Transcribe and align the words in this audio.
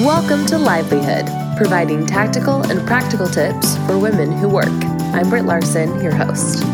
Welcome 0.00 0.46
to 0.46 0.56
Livelihood, 0.56 1.26
providing 1.58 2.06
tactical 2.06 2.62
and 2.62 2.84
practical 2.86 3.26
tips 3.26 3.76
for 3.86 3.98
women 3.98 4.32
who 4.32 4.48
work. 4.48 4.66
I'm 4.66 5.28
Britt 5.28 5.44
Larson, 5.44 6.00
your 6.02 6.14
host. 6.14 6.64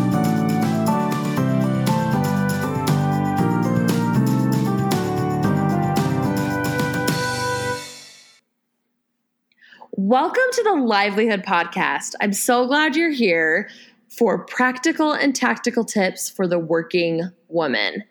Welcome 9.91 10.41
to 10.53 10.63
the 10.63 10.81
Livelihood 10.81 11.43
Podcast. 11.43 12.15
I'm 12.21 12.33
so 12.33 12.69
glad 12.69 12.95
you're 12.95 13.11
here 13.11 13.69
for 14.17 14.45
practical 14.45 15.13
and 15.13 15.35
tactical 15.35 15.85
tips 15.85 16.31
for 16.31 16.47
the 16.47 16.61
working 16.61 17.23
woman. 17.49 18.05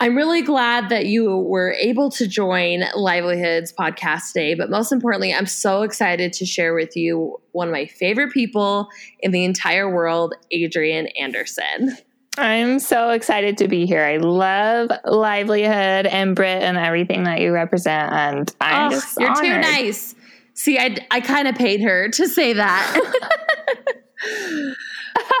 I'm 0.00 0.14
really 0.14 0.42
glad 0.42 0.90
that 0.90 1.06
you 1.06 1.38
were 1.38 1.72
able 1.72 2.08
to 2.12 2.28
join 2.28 2.84
Livelihoods 2.94 3.72
podcast 3.72 4.32
today, 4.32 4.54
but 4.54 4.70
most 4.70 4.92
importantly, 4.92 5.34
I'm 5.34 5.46
so 5.46 5.82
excited 5.82 6.32
to 6.34 6.46
share 6.46 6.72
with 6.72 6.96
you 6.96 7.40
one 7.50 7.66
of 7.66 7.72
my 7.72 7.86
favorite 7.86 8.32
people 8.32 8.90
in 9.18 9.32
the 9.32 9.44
entire 9.44 9.92
world, 9.92 10.34
Adrienne 10.54 11.08
Anderson. 11.18 11.96
I'm 12.36 12.78
so 12.78 13.10
excited 13.10 13.58
to 13.58 13.66
be 13.66 13.86
here. 13.86 14.04
I 14.04 14.18
love 14.18 14.92
livelihood 15.04 16.06
and 16.06 16.36
Britt 16.36 16.62
and 16.62 16.78
everything 16.78 17.24
that 17.24 17.40
you 17.40 17.50
represent, 17.50 18.12
and 18.12 18.54
I'm 18.60 18.86
oh, 18.86 18.90
just 18.90 19.18
you're 19.18 19.30
honored. 19.30 19.42
too 19.42 19.60
nice. 19.60 20.14
See, 20.54 20.78
I 20.78 20.96
I 21.10 21.20
kind 21.20 21.48
of 21.48 21.56
paid 21.56 21.80
her 21.80 22.08
to 22.10 22.28
say 22.28 22.52
that. 22.52 23.00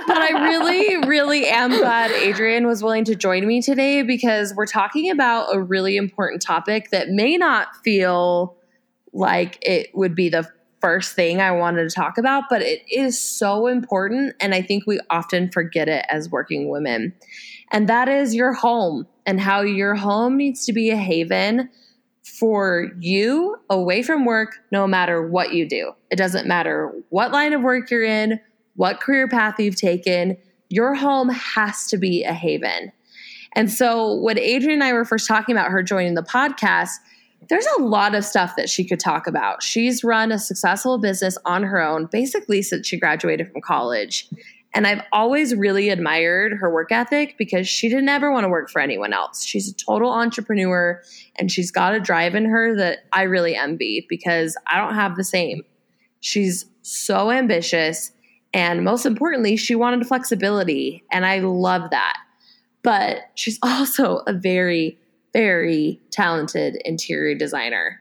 but 0.06 0.18
I 0.18 0.48
really, 0.48 1.06
really 1.06 1.46
am 1.46 1.70
glad 1.70 2.10
Adrienne 2.10 2.66
was 2.66 2.82
willing 2.82 3.04
to 3.04 3.14
join 3.14 3.46
me 3.46 3.62
today 3.62 4.02
because 4.02 4.54
we're 4.54 4.66
talking 4.66 5.10
about 5.10 5.54
a 5.54 5.60
really 5.60 5.96
important 5.96 6.42
topic 6.42 6.90
that 6.90 7.08
may 7.10 7.36
not 7.36 7.68
feel 7.84 8.56
like 9.12 9.58
it 9.62 9.90
would 9.94 10.14
be 10.14 10.28
the 10.28 10.48
first 10.80 11.14
thing 11.14 11.40
I 11.40 11.50
wanted 11.50 11.88
to 11.88 11.94
talk 11.94 12.18
about, 12.18 12.44
but 12.48 12.62
it 12.62 12.82
is 12.90 13.20
so 13.20 13.66
important. 13.66 14.34
And 14.40 14.54
I 14.54 14.62
think 14.62 14.84
we 14.86 15.00
often 15.10 15.50
forget 15.50 15.88
it 15.88 16.04
as 16.08 16.30
working 16.30 16.68
women. 16.68 17.12
And 17.70 17.88
that 17.88 18.08
is 18.08 18.34
your 18.34 18.52
home 18.52 19.06
and 19.26 19.40
how 19.40 19.60
your 19.62 19.94
home 19.94 20.36
needs 20.36 20.64
to 20.66 20.72
be 20.72 20.90
a 20.90 20.96
haven 20.96 21.68
for 22.38 22.92
you 23.00 23.56
away 23.68 24.02
from 24.02 24.24
work, 24.24 24.56
no 24.70 24.86
matter 24.86 25.26
what 25.26 25.52
you 25.52 25.68
do. 25.68 25.92
It 26.10 26.16
doesn't 26.16 26.46
matter 26.46 26.92
what 27.08 27.32
line 27.32 27.52
of 27.52 27.62
work 27.62 27.90
you're 27.90 28.04
in, 28.04 28.38
what 28.78 29.00
career 29.00 29.26
path 29.26 29.58
you've 29.58 29.74
taken, 29.74 30.36
your 30.68 30.94
home 30.94 31.30
has 31.30 31.88
to 31.88 31.96
be 31.96 32.22
a 32.22 32.32
haven. 32.32 32.92
And 33.54 33.72
so 33.72 34.14
when 34.14 34.38
Adrienne 34.38 34.70
and 34.70 34.84
I 34.84 34.92
were 34.92 35.04
first 35.04 35.26
talking 35.26 35.56
about 35.56 35.72
her 35.72 35.82
joining 35.82 36.14
the 36.14 36.22
podcast, 36.22 36.92
there's 37.48 37.66
a 37.76 37.82
lot 37.82 38.14
of 38.14 38.24
stuff 38.24 38.54
that 38.56 38.70
she 38.70 38.84
could 38.84 39.00
talk 39.00 39.26
about. 39.26 39.64
She's 39.64 40.04
run 40.04 40.30
a 40.30 40.38
successful 40.38 40.96
business 40.96 41.36
on 41.44 41.64
her 41.64 41.82
own 41.82 42.06
basically 42.06 42.62
since 42.62 42.86
she 42.86 42.96
graduated 42.96 43.50
from 43.50 43.62
college. 43.62 44.28
And 44.72 44.86
I've 44.86 45.02
always 45.12 45.56
really 45.56 45.88
admired 45.88 46.52
her 46.52 46.72
work 46.72 46.92
ethic 46.92 47.34
because 47.36 47.66
she 47.66 47.88
didn't 47.88 48.10
ever 48.10 48.30
want 48.30 48.44
to 48.44 48.48
work 48.48 48.70
for 48.70 48.80
anyone 48.80 49.12
else. 49.12 49.44
She's 49.44 49.68
a 49.68 49.74
total 49.74 50.12
entrepreneur 50.12 51.02
and 51.36 51.50
she's 51.50 51.72
got 51.72 51.96
a 51.96 52.00
drive 52.00 52.36
in 52.36 52.44
her 52.44 52.76
that 52.76 53.00
I 53.12 53.22
really 53.22 53.56
envy 53.56 54.06
because 54.08 54.56
I 54.72 54.78
don't 54.78 54.94
have 54.94 55.16
the 55.16 55.24
same. 55.24 55.62
She's 56.20 56.64
so 56.82 57.32
ambitious 57.32 58.12
and 58.52 58.84
most 58.84 59.06
importantly, 59.06 59.56
she 59.56 59.74
wanted 59.74 60.06
flexibility. 60.06 61.04
And 61.10 61.26
I 61.26 61.40
love 61.40 61.90
that. 61.90 62.16
But 62.82 63.30
she's 63.34 63.58
also 63.62 64.22
a 64.26 64.32
very, 64.32 64.98
very 65.32 66.00
talented 66.10 66.80
interior 66.84 67.36
designer. 67.36 68.00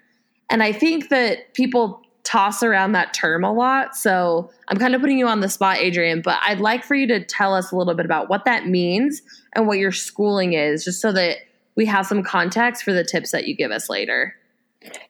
And 0.50 0.64
I 0.64 0.72
think 0.72 1.10
that 1.10 1.54
people 1.54 2.02
toss 2.24 2.62
around 2.62 2.92
that 2.92 3.14
term 3.14 3.44
a 3.44 3.54
lot. 3.54 3.96
So 3.96 4.52
I'm 4.68 4.78
kind 4.78 4.94
of 4.94 5.00
putting 5.00 5.18
you 5.18 5.28
on 5.28 5.40
the 5.40 5.48
spot, 5.48 5.78
Adrienne, 5.78 6.22
but 6.22 6.40
I'd 6.44 6.60
like 6.60 6.84
for 6.84 6.94
you 6.94 7.08
to 7.08 7.24
tell 7.24 7.54
us 7.54 7.72
a 7.72 7.76
little 7.76 7.94
bit 7.94 8.06
about 8.06 8.30
what 8.30 8.44
that 8.44 8.68
means 8.68 9.22
and 9.54 9.66
what 9.66 9.78
your 9.78 9.94
schooling 9.94 10.52
is, 10.54 10.84
just 10.84 11.02
so 11.02 11.14
that 11.14 11.38
we 11.76 11.86
have 11.86 12.06
some 12.06 12.24
context 12.24 12.84
for 12.84 12.92
the 12.92 13.04
tips 13.04 13.32
that 13.32 13.48
you 13.48 13.56
give 13.56 13.72
us 13.72 13.90
later. 13.90 14.36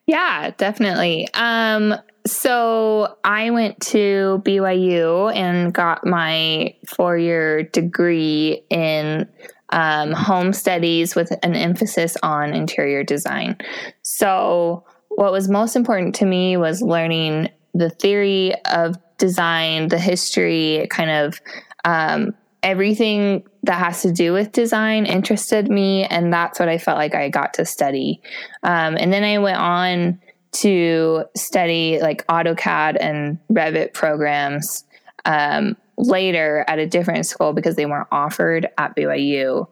Yeah, 0.06 0.50
definitely. 0.56 1.28
Um, 1.34 1.94
so 2.30 3.16
I 3.24 3.50
went 3.50 3.80
to 3.88 4.42
BYU 4.44 5.34
and 5.34 5.72
got 5.72 6.06
my 6.06 6.74
four 6.86 7.16
year 7.16 7.64
degree 7.64 8.62
in 8.70 9.28
um, 9.70 10.12
home 10.12 10.52
studies 10.52 11.14
with 11.14 11.32
an 11.42 11.54
emphasis 11.54 12.16
on 12.22 12.54
interior 12.54 13.04
design. 13.04 13.56
So, 14.02 14.84
what 15.08 15.32
was 15.32 15.48
most 15.48 15.76
important 15.76 16.14
to 16.16 16.24
me 16.24 16.56
was 16.56 16.80
learning 16.80 17.50
the 17.74 17.90
theory 17.90 18.54
of 18.64 18.96
design, 19.18 19.88
the 19.88 19.98
history, 19.98 20.86
kind 20.90 21.10
of 21.10 21.40
um, 21.84 22.34
everything 22.62 23.44
that 23.64 23.78
has 23.78 24.02
to 24.02 24.12
do 24.12 24.32
with 24.32 24.52
design 24.52 25.06
interested 25.06 25.68
me. 25.68 26.04
And 26.04 26.32
that's 26.32 26.58
what 26.58 26.68
I 26.68 26.78
felt 26.78 26.98
like 26.98 27.14
I 27.14 27.28
got 27.28 27.54
to 27.54 27.64
study. 27.64 28.20
Um, 28.62 28.96
and 28.98 29.12
then 29.12 29.24
I 29.24 29.38
went 29.38 29.58
on 29.58 30.20
to 30.52 31.24
study 31.36 31.98
like 32.00 32.26
AutoCAD 32.26 32.96
and 33.00 33.38
Revit 33.50 33.92
programs 33.92 34.84
um, 35.24 35.76
later 35.96 36.64
at 36.68 36.78
a 36.78 36.86
different 36.86 37.26
school 37.26 37.52
because 37.52 37.76
they 37.76 37.86
weren't 37.86 38.08
offered 38.10 38.68
at 38.78 38.96
BYU. 38.96 39.66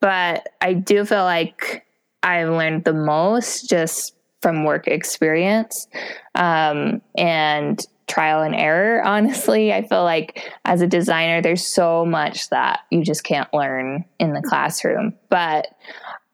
But 0.00 0.48
I 0.60 0.72
do 0.72 1.04
feel 1.04 1.24
like 1.24 1.86
I've 2.22 2.48
learned 2.48 2.84
the 2.84 2.92
most 2.92 3.68
just 3.68 4.14
from 4.42 4.64
work 4.64 4.88
experience 4.88 5.86
um, 6.34 7.00
and 7.16 7.84
trial 8.06 8.42
and 8.42 8.54
error. 8.54 9.02
Honestly, 9.04 9.72
I 9.72 9.86
feel 9.86 10.02
like 10.02 10.50
as 10.64 10.80
a 10.80 10.86
designer, 10.86 11.40
there's 11.40 11.66
so 11.66 12.04
much 12.04 12.50
that 12.50 12.80
you 12.90 13.02
just 13.02 13.24
can't 13.24 13.52
learn 13.54 14.04
in 14.18 14.32
the 14.32 14.42
classroom. 14.42 15.14
But 15.28 15.68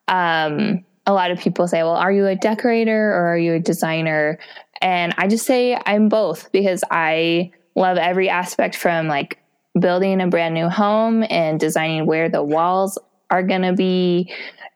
um, 0.08 0.84
a 1.06 1.12
lot 1.12 1.30
of 1.30 1.40
people 1.40 1.66
say, 1.66 1.82
well, 1.82 1.96
are 1.96 2.12
you 2.12 2.26
a 2.26 2.36
decorator 2.36 3.12
or 3.12 3.26
are 3.28 3.38
you 3.38 3.54
a 3.54 3.58
designer? 3.58 4.38
And 4.80 5.14
I 5.18 5.26
just 5.28 5.46
say 5.46 5.78
I'm 5.86 6.08
both 6.08 6.50
because 6.52 6.84
I 6.90 7.52
love 7.74 7.98
every 7.98 8.28
aspect 8.28 8.76
from 8.76 9.08
like 9.08 9.38
building 9.78 10.20
a 10.20 10.28
brand 10.28 10.54
new 10.54 10.68
home 10.68 11.24
and 11.30 11.58
designing 11.58 12.06
where 12.06 12.28
the 12.28 12.42
walls 12.42 12.98
are 13.30 13.42
going 13.42 13.62
to 13.62 13.72
be 13.72 14.32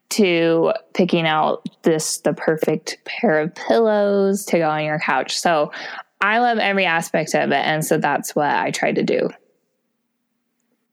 to 0.08 0.72
picking 0.94 1.26
out 1.26 1.68
this 1.82 2.18
the 2.18 2.32
perfect 2.32 2.98
pair 3.04 3.40
of 3.40 3.54
pillows 3.54 4.44
to 4.46 4.58
go 4.58 4.70
on 4.70 4.84
your 4.84 4.98
couch. 4.98 5.38
So 5.38 5.72
I 6.20 6.38
love 6.38 6.58
every 6.58 6.86
aspect 6.86 7.34
of 7.34 7.50
it 7.50 7.54
and 7.54 7.84
so 7.84 7.98
that's 7.98 8.34
what 8.34 8.50
I 8.50 8.70
try 8.70 8.92
to 8.92 9.02
do. 9.02 9.28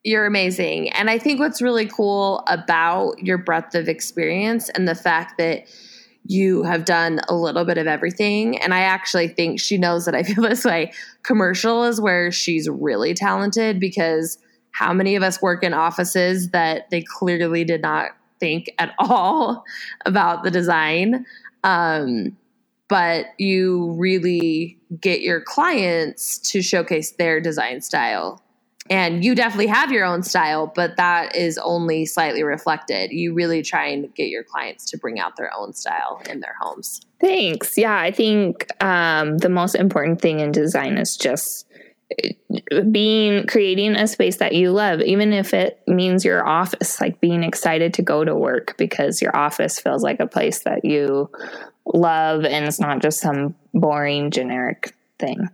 You're 0.04 0.26
amazing. 0.26 0.90
And 0.92 1.10
I 1.10 1.18
think 1.18 1.40
what's 1.40 1.62
really 1.62 1.88
cool 1.88 2.44
about 2.48 3.20
your 3.20 3.38
breadth 3.38 3.74
of 3.74 3.88
experience 3.88 4.70
and 4.70 4.88
the 4.88 4.96
fact 4.96 5.38
that 5.38 5.66
you 6.26 6.64
have 6.64 6.86
done 6.86 7.22
a 7.28 7.36
little 7.36 7.66
bit 7.66 7.78
of 7.78 7.88
everything. 7.88 8.58
And 8.60 8.74
I 8.74 8.82
actually 8.82 9.28
think 9.28 9.60
she 9.60 9.78
knows 9.78 10.06
that 10.06 10.16
I 10.16 10.24
feel 10.24 10.44
this 10.44 10.66
way. 10.66 10.92
Commercial 11.24 11.84
is 11.84 12.02
where 12.02 12.32
she's 12.32 12.70
really 12.70 13.14
talented 13.14 13.80
because 13.80 14.38
how 14.72 14.92
many 14.94 15.16
of 15.16 15.24
us 15.24 15.42
work 15.42 15.64
in 15.64 15.74
offices 15.74 16.50
that 16.50 16.90
they 16.90 17.02
clearly 17.02 17.64
did 17.64 17.82
not 17.82 18.12
think 18.40 18.70
at 18.80 18.94
all 19.00 19.64
about 20.06 20.44
the 20.44 20.52
design? 20.52 21.26
Um, 21.64 22.36
but 22.90 23.28
you 23.38 23.96
really 23.98 24.78
get 25.00 25.22
your 25.22 25.42
clients 25.42 26.38
to 26.38 26.62
showcase 26.62 27.12
their 27.12 27.40
design 27.40 27.82
style 27.82 28.44
and 28.94 29.26
you 29.26 29.34
definitely 29.34 29.66
have 29.66 29.92
your 29.92 30.06
own 30.06 30.22
style, 30.22 30.72
but 30.76 30.98
that 30.98 31.36
is 31.36 31.58
only 31.58 32.06
slightly 32.06 32.44
reflected. 32.44 33.12
You 33.12 33.34
really 33.34 33.64
try 33.64 33.88
and 33.88 34.14
get 34.14 34.30
your 34.30 34.44
clients 34.44 34.86
to 34.92 35.00
bring 35.00 35.20
out 35.20 35.36
their 35.36 35.52
own 35.58 35.74
style 35.74 36.22
in 36.30 36.42
their 36.42 36.56
homes. 36.62 37.02
Thanks. 37.20 37.76
Yeah, 37.76 37.98
I 37.98 38.12
think 38.12 38.68
um, 38.84 39.40
the 39.40 39.50
most 39.50 39.74
important 39.74 40.22
thing 40.22 40.42
in 40.42 40.52
design 40.52 41.00
is 41.00 41.18
just 41.18 41.66
uh, 42.24 42.82
being 42.92 43.48
creating 43.48 43.96
a 43.96 44.08
space 44.08 44.38
that 44.38 44.54
you 44.54 44.70
love, 44.70 45.02
even 45.02 45.34
if 45.34 45.56
it 45.56 45.82
means 45.88 46.24
your 46.24 46.48
office, 46.48 47.02
like 47.02 47.20
being 47.20 47.42
excited 47.42 47.96
to 47.96 48.04
go 48.04 48.24
to 48.24 48.36
work 48.36 48.78
because 48.78 49.24
your 49.24 49.36
office 49.36 49.80
feels 49.80 50.04
like 50.04 50.20
a 50.20 50.28
place 50.28 50.60
that 50.66 50.86
you 50.86 51.32
love 51.92 52.46
and 52.46 52.64
it's 52.66 52.80
not 52.80 53.02
just 53.02 53.22
some 53.22 53.56
boring 53.74 54.30
generic 54.30 54.94
thing. 55.18 55.50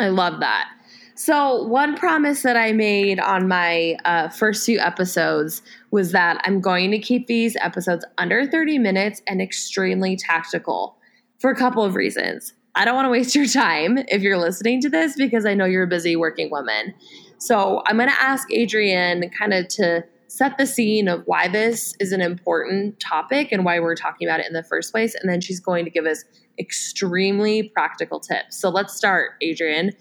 I 0.00 0.08
love 0.08 0.40
that. 0.40 0.73
So, 1.16 1.62
one 1.62 1.96
promise 1.96 2.42
that 2.42 2.56
I 2.56 2.72
made 2.72 3.20
on 3.20 3.46
my 3.46 3.96
uh, 4.04 4.28
first 4.30 4.66
few 4.66 4.80
episodes 4.80 5.62
was 5.92 6.10
that 6.10 6.40
I'm 6.44 6.60
going 6.60 6.90
to 6.90 6.98
keep 6.98 7.28
these 7.28 7.54
episodes 7.60 8.04
under 8.18 8.46
30 8.46 8.78
minutes 8.78 9.22
and 9.28 9.40
extremely 9.40 10.16
tactical 10.16 10.96
for 11.38 11.50
a 11.50 11.56
couple 11.56 11.84
of 11.84 11.94
reasons. 11.94 12.52
I 12.74 12.84
don't 12.84 12.96
want 12.96 13.06
to 13.06 13.10
waste 13.10 13.36
your 13.36 13.46
time 13.46 13.98
if 14.08 14.22
you're 14.22 14.38
listening 14.38 14.80
to 14.80 14.88
this 14.88 15.14
because 15.16 15.46
I 15.46 15.54
know 15.54 15.66
you're 15.66 15.84
a 15.84 15.88
busy 15.88 16.16
working 16.16 16.50
woman. 16.50 16.94
So, 17.38 17.82
I'm 17.86 17.96
going 17.96 18.08
to 18.08 18.20
ask 18.20 18.48
Adrienne 18.52 19.30
kind 19.30 19.54
of 19.54 19.68
to 19.68 20.04
set 20.26 20.58
the 20.58 20.66
scene 20.66 21.06
of 21.06 21.22
why 21.26 21.46
this 21.46 21.94
is 22.00 22.10
an 22.10 22.20
important 22.22 22.98
topic 22.98 23.52
and 23.52 23.64
why 23.64 23.78
we're 23.78 23.94
talking 23.94 24.26
about 24.26 24.40
it 24.40 24.48
in 24.48 24.52
the 24.52 24.64
first 24.64 24.90
place. 24.90 25.14
And 25.14 25.30
then 25.30 25.40
she's 25.40 25.60
going 25.60 25.84
to 25.84 25.92
give 25.92 26.06
us 26.06 26.24
extremely 26.58 27.68
practical 27.68 28.18
tips. 28.18 28.56
So 28.56 28.68
let's 28.68 28.96
start, 28.96 29.34
Adrienne. 29.48 29.92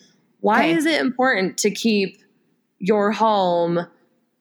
Why 0.43 0.59
Okay. 0.59 0.73
is 0.73 0.85
it 0.85 0.99
important 0.99 1.57
to 1.59 1.71
keep 1.71 2.17
your 2.77 3.13
home 3.13 3.87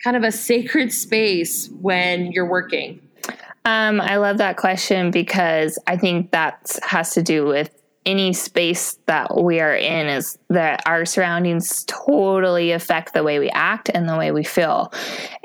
kind 0.02 0.16
of 0.16 0.24
a 0.24 0.32
sacred 0.32 0.92
space 0.92 1.70
when 1.80 2.32
you're 2.32 2.48
working? 2.48 3.00
Um, 3.64 4.00
I 4.00 4.16
love 4.16 4.38
that 4.38 4.56
question 4.56 5.12
because 5.12 5.78
I 5.86 5.96
think 5.96 6.32
that 6.32 6.76
has 6.82 7.14
to 7.14 7.22
do 7.22 7.46
with 7.46 7.70
any 8.04 8.32
space 8.32 8.98
that 9.06 9.40
we 9.40 9.60
are 9.60 9.76
in 9.76 10.08
is 10.08 10.36
that 10.48 10.82
our 10.86 11.04
surroundings 11.04 11.84
totally 11.84 12.72
affect 12.72 13.14
the 13.14 13.22
way 13.22 13.38
we 13.38 13.48
act 13.50 13.88
and 13.94 14.08
the 14.08 14.16
way 14.16 14.32
we 14.32 14.42
feel. 14.42 14.92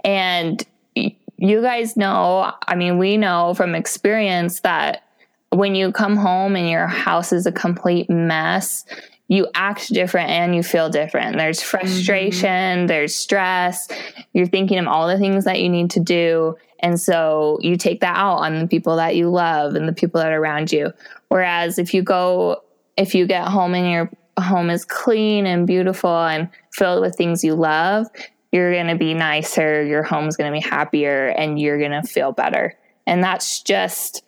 And 0.04 0.66
you 0.96 1.62
guys 1.62 1.96
know, 1.96 2.52
I 2.68 2.74
mean, 2.74 2.98
we 2.98 3.16
know 3.18 3.54
from 3.54 3.76
experience 3.76 4.62
that 4.62 5.04
when 5.52 5.76
you 5.76 5.92
come 5.92 6.16
home 6.16 6.56
and 6.56 6.68
your 6.68 6.88
house 6.88 7.32
is 7.32 7.46
a 7.46 7.52
complete 7.52 8.10
mess, 8.10 8.86
you 9.28 9.48
act 9.54 9.92
different 9.94 10.30
and 10.30 10.56
you 10.56 10.64
feel 10.64 10.90
different. 10.90 11.38
There's 11.38 11.60
mm-hmm. 11.60 11.78
frustration, 11.78 12.86
there's 12.88 13.16
stress. 13.16 13.88
You're 14.34 14.46
thinking 14.48 14.80
of 14.80 14.88
all 14.88 15.08
the 15.08 15.18
things 15.18 15.46
that 15.46 15.62
you 15.62 15.70
need 15.70 15.92
to 15.92 16.00
do. 16.00 16.58
And 16.80 17.00
so 17.00 17.58
you 17.62 17.76
take 17.76 18.02
that 18.02 18.16
out 18.16 18.38
on 18.38 18.60
the 18.60 18.68
people 18.68 18.96
that 18.98 19.16
you 19.16 19.30
love 19.30 19.76
and 19.76 19.88
the 19.88 19.94
people 19.94 20.22
that 20.22 20.32
are 20.32 20.40
around 20.40 20.72
you. 20.72 20.94
Whereas 21.30 21.80
if 21.80 21.94
you 21.94 22.04
go, 22.04 22.64
if 22.96 23.16
you 23.16 23.26
get 23.26 23.48
home 23.48 23.74
and 23.74 23.92
your 23.92 24.12
home 24.40 24.70
is 24.70 24.86
clean 24.86 25.46
and 25.46 25.66
beautiful 25.66 26.16
and 26.16 26.50
filled 26.72 27.02
with 27.02 27.16
things 27.16 27.44
you 27.44 27.56
love, 27.56 28.08
you're 28.52 28.72
going 28.72 28.88
to 28.88 28.96
be 28.96 29.14
nicer, 29.14 29.84
your 29.84 30.04
home's 30.04 30.38
going 30.38 30.52
to 30.52 30.58
be 30.58 30.68
happier, 30.68 31.28
and 31.28 31.60
you're 31.60 31.80
going 31.80 31.92
to 31.92 32.04
feel 32.04 32.32
better. 32.32 32.78
And 33.06 33.24
that's 33.24 33.62
just 33.62 34.24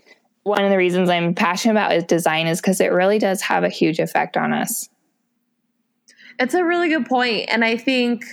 one 0.50 0.64
of 0.64 0.70
the 0.70 0.78
reasons 0.78 1.10
I'm 1.10 1.34
passionate 1.34 1.74
about 1.74 1.94
is 1.94 2.04
design 2.04 2.48
is 2.48 2.60
because 2.60 2.82
it 2.82 2.92
really 2.92 3.20
does 3.20 3.42
have 3.42 3.64
a 3.64 3.70
huge 3.70 4.00
effect 4.00 4.36
on 4.36 4.54
us. 4.54 4.90
It's 6.40 6.54
a 6.54 6.64
really 6.64 6.90
good 6.90 7.06
point, 7.06 7.46
and 7.50 7.64
I 7.64 7.78
think 7.78 8.26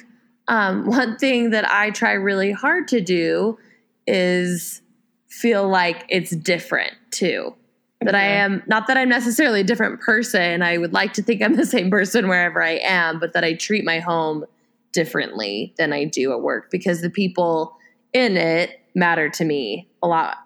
um, 0.49 0.87
one 0.91 1.17
thing 1.17 1.51
that 1.51 1.71
I 1.71 1.91
try 1.91 2.13
really 2.13 2.53
hard 2.53 2.89
to 2.89 3.01
do 3.01 3.59
is 4.07 4.83
feel 5.29 5.69
like 5.69 6.05
it's 6.09 6.35
different 6.35 6.93
too. 7.11 7.55
That 8.03 8.15
I 8.15 8.25
am 8.25 8.63
not 8.67 8.87
that 8.89 8.97
I'm 8.97 9.09
necessarily 9.09 9.61
a 9.61 9.65
different 9.65 10.01
person. 10.01 10.63
I 10.63 10.77
would 10.79 10.93
like 10.93 11.15
to 11.15 11.23
think 11.23 11.43
I'm 11.43 11.57
the 11.57 11.67
same 11.67 11.91
person 11.91 12.29
wherever 12.29 12.63
I 12.63 12.79
am, 12.83 13.19
but 13.19 13.33
that 13.33 13.43
I 13.45 13.55
treat 13.55 13.85
my 13.85 14.01
home 14.01 14.45
differently 14.93 15.75
than 15.77 15.93
I 15.93 16.05
do 16.05 16.33
at 16.33 16.41
work 16.41 16.71
because 16.71 17.03
the 17.03 17.11
people 17.11 17.77
in 18.13 18.37
it 18.37 18.81
matter 18.95 19.29
to 19.29 19.45
me 19.45 19.89
a 20.03 20.09
lot 20.09 20.46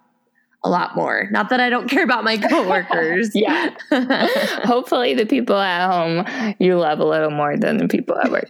a 0.63 0.69
lot 0.69 0.95
more. 0.95 1.27
Not 1.31 1.49
that 1.49 1.59
I 1.59 1.69
don't 1.69 1.87
care 1.89 2.03
about 2.03 2.23
my 2.23 2.37
coworkers. 2.37 3.31
Yeah. 3.41 3.71
Hopefully, 4.63 5.13
the 5.13 5.25
people 5.25 5.55
at 5.55 5.89
home 5.89 6.55
you 6.59 6.77
love 6.77 6.99
a 6.99 7.05
little 7.05 7.31
more 7.31 7.57
than 7.57 7.77
the 7.77 7.87
people 7.87 8.17
at 8.19 8.29
work. 8.31 8.49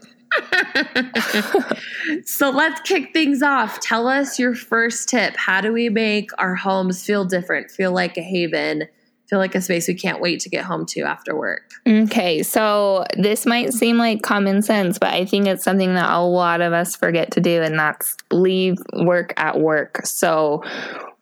so 2.26 2.50
let's 2.50 2.82
kick 2.82 3.14
things 3.14 3.42
off. 3.42 3.80
Tell 3.80 4.08
us 4.08 4.38
your 4.40 4.54
first 4.54 5.08
tip. 5.08 5.36
How 5.38 5.62
do 5.62 5.72
we 5.72 5.90
make 5.90 6.30
our 6.40 6.56
homes 6.56 7.06
feel 7.06 7.26
different, 7.26 7.72
feel 7.72 7.92
like 7.92 8.18
a 8.18 8.22
haven, 8.22 8.88
feel 9.30 9.40
like 9.40 9.56
a 9.56 9.62
space 9.62 9.88
we 9.88 9.94
can't 9.94 10.20
wait 10.20 10.42
to 10.42 10.50
get 10.50 10.66
home 10.66 10.86
to 10.88 11.02
after 11.02 11.36
work? 11.36 11.72
Okay, 11.88 12.44
so 12.44 13.06
this 13.18 13.46
might 13.46 13.72
seem 13.74 13.98
like 13.98 14.24
common 14.24 14.62
sense, 14.62 15.00
but 15.00 15.14
I 15.14 15.26
think 15.26 15.48
it's 15.48 15.64
something 15.64 15.94
that 15.94 16.10
a 16.10 16.22
lot 16.22 16.60
of 16.60 16.74
us 16.74 16.96
forget 16.96 17.32
to 17.32 17.40
do, 17.40 17.62
and 17.62 17.80
that's 17.80 18.18
leave 18.32 18.78
work 18.94 19.34
at 19.38 19.60
work. 19.60 20.06
So 20.06 20.64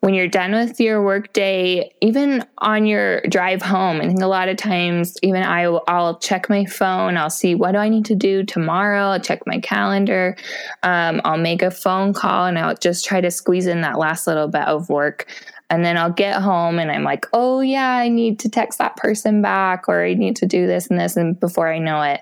when 0.01 0.13
you're 0.13 0.29
done 0.29 0.53
with 0.53 0.79
your 0.79 1.03
work 1.03 1.33
day, 1.33 1.93
even 1.99 2.45
on 2.59 2.85
your 2.85 3.21
drive 3.23 3.61
home, 3.61 3.99
I 3.99 4.07
think 4.07 4.21
a 4.21 4.27
lot 4.27 4.47
of 4.47 4.55
times, 4.55 5.17
even 5.21 5.43
I, 5.43 5.63
I'll 5.63 6.17
check 6.19 6.49
my 6.49 6.65
phone, 6.65 7.17
I'll 7.17 7.29
see 7.29 7.53
what 7.53 7.73
do 7.73 7.79
I 7.79 7.89
need 7.89 8.05
to 8.05 8.15
do 8.15 8.43
tomorrow, 8.43 9.07
I'll 9.07 9.19
check 9.19 9.45
my 9.45 9.59
calendar, 9.59 10.37
um, 10.83 11.19
I'll 11.25 11.37
make 11.37 11.61
a 11.61 11.71
phone 11.71 12.13
call, 12.13 12.45
and 12.45 12.57
I'll 12.57 12.75
just 12.75 13.05
try 13.05 13.19
to 13.19 13.29
squeeze 13.29 13.67
in 13.67 13.81
that 13.81 13.99
last 13.99 14.25
little 14.25 14.47
bit 14.47 14.63
of 14.63 14.89
work. 14.89 15.27
And 15.71 15.85
then 15.85 15.97
I'll 15.97 16.11
get 16.11 16.41
home 16.41 16.79
and 16.79 16.89
I'm 16.89 17.03
like, 17.03 17.27
oh, 17.31 17.59
yeah, 17.59 17.97
I 17.97 18.09
need 18.09 18.39
to 18.39 18.49
text 18.49 18.79
that 18.79 18.95
person 18.95 19.43
back 19.43 19.87
or 19.87 20.03
I 20.03 20.15
need 20.15 20.35
to 20.37 20.47
do 20.47 20.65
this 20.65 20.87
and 20.87 20.99
this. 20.99 21.15
And 21.15 21.39
before 21.39 21.71
I 21.71 21.77
know 21.77 22.01
it, 22.01 22.21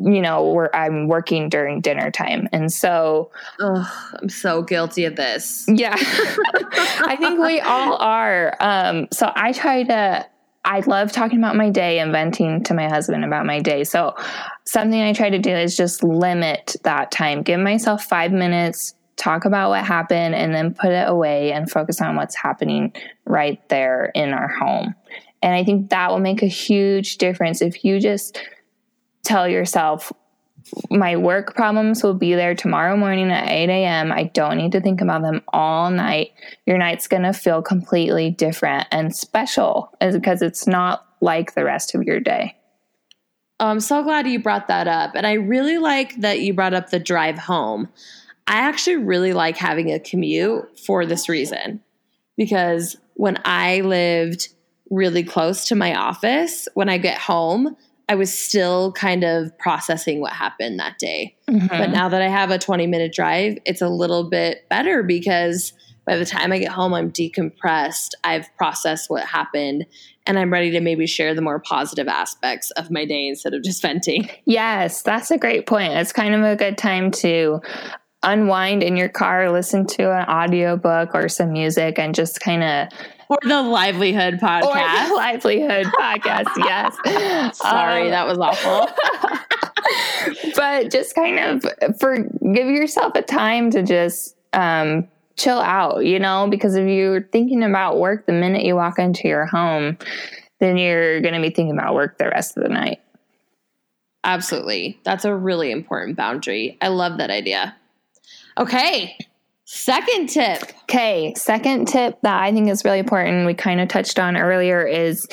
you 0.00 0.20
know, 0.20 0.50
we're, 0.52 0.70
I'm 0.72 1.08
working 1.08 1.48
during 1.48 1.80
dinner 1.80 2.10
time. 2.10 2.48
And 2.52 2.72
so, 2.72 3.30
Ugh, 3.60 3.86
I'm 4.20 4.28
so 4.28 4.62
guilty 4.62 5.04
of 5.04 5.16
this. 5.16 5.64
yeah, 5.68 5.94
I 5.98 7.16
think 7.18 7.40
we 7.40 7.60
all 7.60 7.96
are. 7.96 8.54
Um, 8.60 9.08
so 9.12 9.30
I 9.34 9.52
try 9.52 9.84
to, 9.84 10.26
I 10.64 10.80
love 10.80 11.12
talking 11.12 11.38
about 11.38 11.56
my 11.56 11.70
day 11.70 11.98
and 11.98 12.12
venting 12.12 12.64
to 12.64 12.74
my 12.74 12.88
husband 12.88 13.24
about 13.24 13.46
my 13.46 13.60
day. 13.60 13.84
So 13.84 14.14
something 14.64 15.00
I 15.00 15.12
try 15.12 15.30
to 15.30 15.38
do 15.38 15.50
is 15.50 15.76
just 15.76 16.02
limit 16.02 16.76
that 16.82 17.10
time, 17.10 17.42
give 17.42 17.60
myself 17.60 18.04
five 18.04 18.32
minutes, 18.32 18.94
talk 19.16 19.44
about 19.44 19.70
what 19.70 19.84
happened, 19.84 20.34
and 20.34 20.54
then 20.54 20.74
put 20.74 20.90
it 20.90 21.08
away 21.08 21.52
and 21.52 21.70
focus 21.70 22.00
on 22.02 22.16
what's 22.16 22.34
happening 22.34 22.92
right 23.24 23.66
there 23.68 24.10
in 24.14 24.32
our 24.32 24.48
home. 24.48 24.94
And 25.42 25.54
I 25.54 25.64
think 25.64 25.90
that 25.90 26.10
will 26.10 26.18
make 26.18 26.42
a 26.42 26.48
huge 26.48 27.18
difference 27.18 27.62
if 27.62 27.84
you 27.84 28.00
just 28.00 28.38
tell 29.26 29.48
yourself, 29.48 30.12
my 30.90 31.16
work 31.16 31.54
problems 31.54 32.02
will 32.02 32.14
be 32.14 32.34
there 32.34 32.54
tomorrow 32.54 32.96
morning 32.96 33.30
at 33.30 33.48
8 33.48 33.68
a.m. 33.68 34.10
I 34.10 34.24
don't 34.24 34.56
need 34.56 34.72
to 34.72 34.80
think 34.80 35.00
about 35.00 35.22
them 35.22 35.42
all 35.48 35.90
night. 35.90 36.32
Your 36.66 36.78
night's 36.78 37.08
going 37.08 37.22
to 37.22 37.32
feel 37.32 37.62
completely 37.62 38.30
different 38.30 38.86
and 38.90 39.14
special 39.14 39.92
because 40.00 40.42
it's 40.42 40.66
not 40.66 41.06
like 41.20 41.54
the 41.54 41.64
rest 41.64 41.94
of 41.94 42.02
your 42.02 42.20
day. 42.20 42.56
I'm 43.58 43.80
so 43.80 44.02
glad 44.02 44.26
you 44.26 44.42
brought 44.42 44.68
that 44.68 44.88
up. 44.88 45.12
And 45.14 45.26
I 45.26 45.34
really 45.34 45.78
like 45.78 46.16
that 46.16 46.40
you 46.40 46.52
brought 46.52 46.74
up 46.74 46.90
the 46.90 46.98
drive 46.98 47.38
home. 47.38 47.88
I 48.46 48.56
actually 48.56 48.96
really 48.96 49.32
like 49.32 49.56
having 49.56 49.92
a 49.92 49.98
commute 49.98 50.78
for 50.78 51.06
this 51.06 51.28
reason. 51.28 51.80
Because 52.36 52.96
when 53.14 53.40
I 53.44 53.80
lived 53.80 54.48
really 54.90 55.24
close 55.24 55.66
to 55.66 55.74
my 55.74 55.94
office, 55.94 56.68
when 56.74 56.88
I 56.88 56.98
get 56.98 57.18
home, 57.18 57.76
I 58.08 58.14
was 58.14 58.36
still 58.36 58.92
kind 58.92 59.24
of 59.24 59.56
processing 59.58 60.20
what 60.20 60.32
happened 60.32 60.78
that 60.78 60.98
day. 60.98 61.36
Mm-hmm. 61.50 61.66
But 61.66 61.90
now 61.90 62.08
that 62.08 62.22
I 62.22 62.28
have 62.28 62.50
a 62.50 62.58
20 62.58 62.86
minute 62.86 63.12
drive, 63.12 63.58
it's 63.64 63.82
a 63.82 63.88
little 63.88 64.30
bit 64.30 64.68
better 64.68 65.02
because 65.02 65.72
by 66.06 66.16
the 66.16 66.24
time 66.24 66.52
I 66.52 66.58
get 66.58 66.70
home, 66.70 66.94
I'm 66.94 67.10
decompressed. 67.10 68.10
I've 68.22 68.48
processed 68.56 69.10
what 69.10 69.26
happened 69.26 69.86
and 70.24 70.38
I'm 70.38 70.52
ready 70.52 70.70
to 70.70 70.80
maybe 70.80 71.06
share 71.06 71.34
the 71.34 71.42
more 71.42 71.58
positive 71.58 72.06
aspects 72.06 72.70
of 72.72 72.92
my 72.92 73.04
day 73.04 73.26
instead 73.26 73.54
of 73.54 73.62
just 73.62 73.82
venting. 73.82 74.30
Yes, 74.44 75.02
that's 75.02 75.32
a 75.32 75.38
great 75.38 75.66
point. 75.66 75.92
It's 75.94 76.12
kind 76.12 76.34
of 76.34 76.42
a 76.42 76.54
good 76.54 76.78
time 76.78 77.10
to 77.12 77.60
unwind 78.22 78.82
in 78.82 78.96
your 78.96 79.08
car, 79.08 79.50
listen 79.50 79.86
to 79.86 80.12
an 80.12 80.28
audiobook 80.28 81.14
or 81.14 81.28
some 81.28 81.52
music 81.52 81.98
and 81.98 82.14
just 82.14 82.40
kind 82.40 82.62
of 82.62 82.88
Or 83.28 83.38
the 83.42 83.62
livelihood 83.62 84.34
podcast. 84.34 84.62
or 84.64 85.08
the 85.08 85.14
livelihood 85.14 85.86
podcast, 85.86 86.46
yes. 86.58 86.96
Sorry, 87.58 88.04
Um, 88.04 88.10
that 88.10 88.26
was 88.26 88.38
awful. 88.38 88.88
but 90.56 90.90
just 90.90 91.14
kind 91.14 91.38
of 91.38 91.98
for 91.98 92.18
give 92.18 92.68
yourself 92.68 93.14
a 93.16 93.22
time 93.22 93.70
to 93.72 93.82
just 93.82 94.36
um, 94.52 95.08
chill 95.36 95.58
out, 95.58 96.04
you 96.04 96.18
know, 96.18 96.46
because 96.48 96.76
if 96.76 96.88
you're 96.88 97.22
thinking 97.22 97.62
about 97.62 97.98
work 97.98 98.26
the 98.26 98.32
minute 98.32 98.64
you 98.64 98.74
walk 98.76 98.98
into 98.98 99.28
your 99.28 99.46
home, 99.46 99.98
then 100.60 100.76
you're 100.76 101.20
going 101.20 101.34
to 101.34 101.40
be 101.40 101.50
thinking 101.50 101.76
about 101.76 101.94
work 101.94 102.18
the 102.18 102.28
rest 102.28 102.56
of 102.56 102.62
the 102.62 102.68
night. 102.68 103.00
Absolutely. 104.24 104.98
That's 105.04 105.24
a 105.24 105.34
really 105.34 105.70
important 105.70 106.16
boundary. 106.16 106.78
I 106.80 106.88
love 106.88 107.18
that 107.18 107.30
idea. 107.30 107.76
Okay. 108.58 109.16
Second 109.68 110.28
tip. 110.28 110.62
Okay, 110.84 111.34
second 111.36 111.88
tip 111.88 112.20
that 112.22 112.40
I 112.40 112.52
think 112.52 112.68
is 112.68 112.84
really 112.84 113.00
important, 113.00 113.46
we 113.46 113.54
kind 113.54 113.80
of 113.80 113.88
touched 113.88 114.18
on 114.20 114.36
earlier, 114.36 114.86
is 114.86 115.26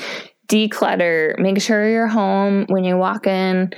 declutter. 0.47 1.37
Make 1.37 1.61
sure 1.61 1.87
your 1.87 2.07
home, 2.07 2.65
when 2.67 2.83
you 2.83 2.97
walk 2.97 3.27
in, 3.27 3.71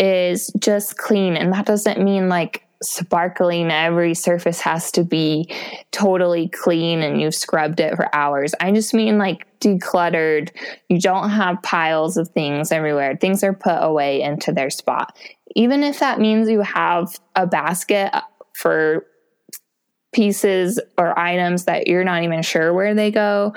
is 0.00 0.52
just 0.58 0.98
clean. 0.98 1.36
And 1.36 1.52
that 1.52 1.64
doesn't 1.64 2.02
mean 2.02 2.28
like 2.28 2.64
sparkling, 2.82 3.70
every 3.70 4.14
surface 4.14 4.60
has 4.60 4.90
to 4.92 5.04
be 5.04 5.48
totally 5.92 6.48
clean 6.48 7.02
and 7.02 7.20
you've 7.20 7.34
scrubbed 7.34 7.78
it 7.78 7.94
for 7.94 8.12
hours. 8.12 8.52
I 8.60 8.72
just 8.72 8.92
mean 8.92 9.16
like 9.16 9.46
decluttered. 9.60 10.50
You 10.88 10.98
don't 10.98 11.30
have 11.30 11.62
piles 11.62 12.16
of 12.16 12.28
things 12.30 12.72
everywhere, 12.72 13.16
things 13.16 13.44
are 13.44 13.52
put 13.52 13.78
away 13.80 14.22
into 14.22 14.50
their 14.50 14.70
spot. 14.70 15.16
Even 15.54 15.84
if 15.84 16.00
that 16.00 16.18
means 16.18 16.48
you 16.48 16.62
have 16.62 17.16
a 17.36 17.46
basket 17.46 18.12
for 18.54 19.06
pieces 20.12 20.80
or 20.98 21.18
items 21.18 21.64
that 21.64 21.86
you're 21.86 22.04
not 22.04 22.22
even 22.22 22.42
sure 22.42 22.72
where 22.72 22.94
they 22.94 23.10
go, 23.10 23.54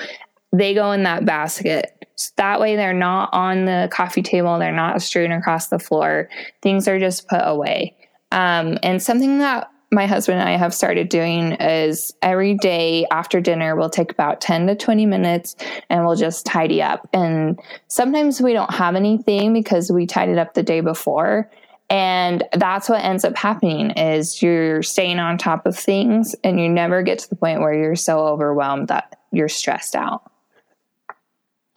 they 0.51 0.73
go 0.73 0.91
in 0.91 1.03
that 1.03 1.25
basket. 1.25 1.91
So 2.15 2.31
that 2.37 2.59
way, 2.59 2.75
they're 2.75 2.93
not 2.93 3.29
on 3.33 3.65
the 3.65 3.89
coffee 3.91 4.21
table, 4.21 4.59
they're 4.59 4.71
not 4.71 5.01
strewn 5.01 5.31
across 5.31 5.67
the 5.67 5.79
floor. 5.79 6.29
Things 6.61 6.87
are 6.87 6.99
just 6.99 7.27
put 7.27 7.41
away. 7.43 7.95
Um, 8.31 8.77
and 8.83 9.01
something 9.01 9.39
that 9.39 9.69
my 9.93 10.07
husband 10.07 10.39
and 10.39 10.49
I 10.49 10.57
have 10.57 10.73
started 10.73 11.09
doing 11.09 11.53
is 11.53 12.13
every 12.21 12.55
day 12.55 13.05
after 13.11 13.39
dinner, 13.39 13.75
we'll 13.75 13.89
take 13.89 14.11
about 14.11 14.41
10 14.41 14.67
to 14.67 14.75
20 14.75 15.05
minutes 15.05 15.55
and 15.89 16.05
we'll 16.05 16.15
just 16.15 16.45
tidy 16.45 16.81
up. 16.81 17.07
And 17.13 17.59
sometimes 17.87 18.41
we 18.41 18.53
don't 18.53 18.73
have 18.73 18.95
anything 18.95 19.53
because 19.53 19.91
we 19.91 20.05
tidied 20.07 20.39
up 20.39 20.55
the 20.55 20.63
day 20.63 20.81
before. 20.81 21.49
And 21.93 22.43
that's 22.53 22.89
what 22.89 23.05
ends 23.05 23.23
up 23.23 23.37
happening 23.37 23.91
is 23.91 24.41
you're 24.41 24.81
staying 24.81 25.19
on 25.19 25.37
top 25.37 25.67
of 25.67 25.77
things 25.77 26.35
and 26.43 26.59
you 26.59 26.67
never 26.67 27.03
get 27.03 27.19
to 27.19 27.29
the 27.29 27.35
point 27.35 27.59
where 27.59 27.71
you're 27.71 27.95
so 27.95 28.25
overwhelmed 28.25 28.87
that 28.87 29.19
you're 29.31 29.47
stressed 29.47 29.95
out. 29.95 30.23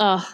Oh, 0.01 0.27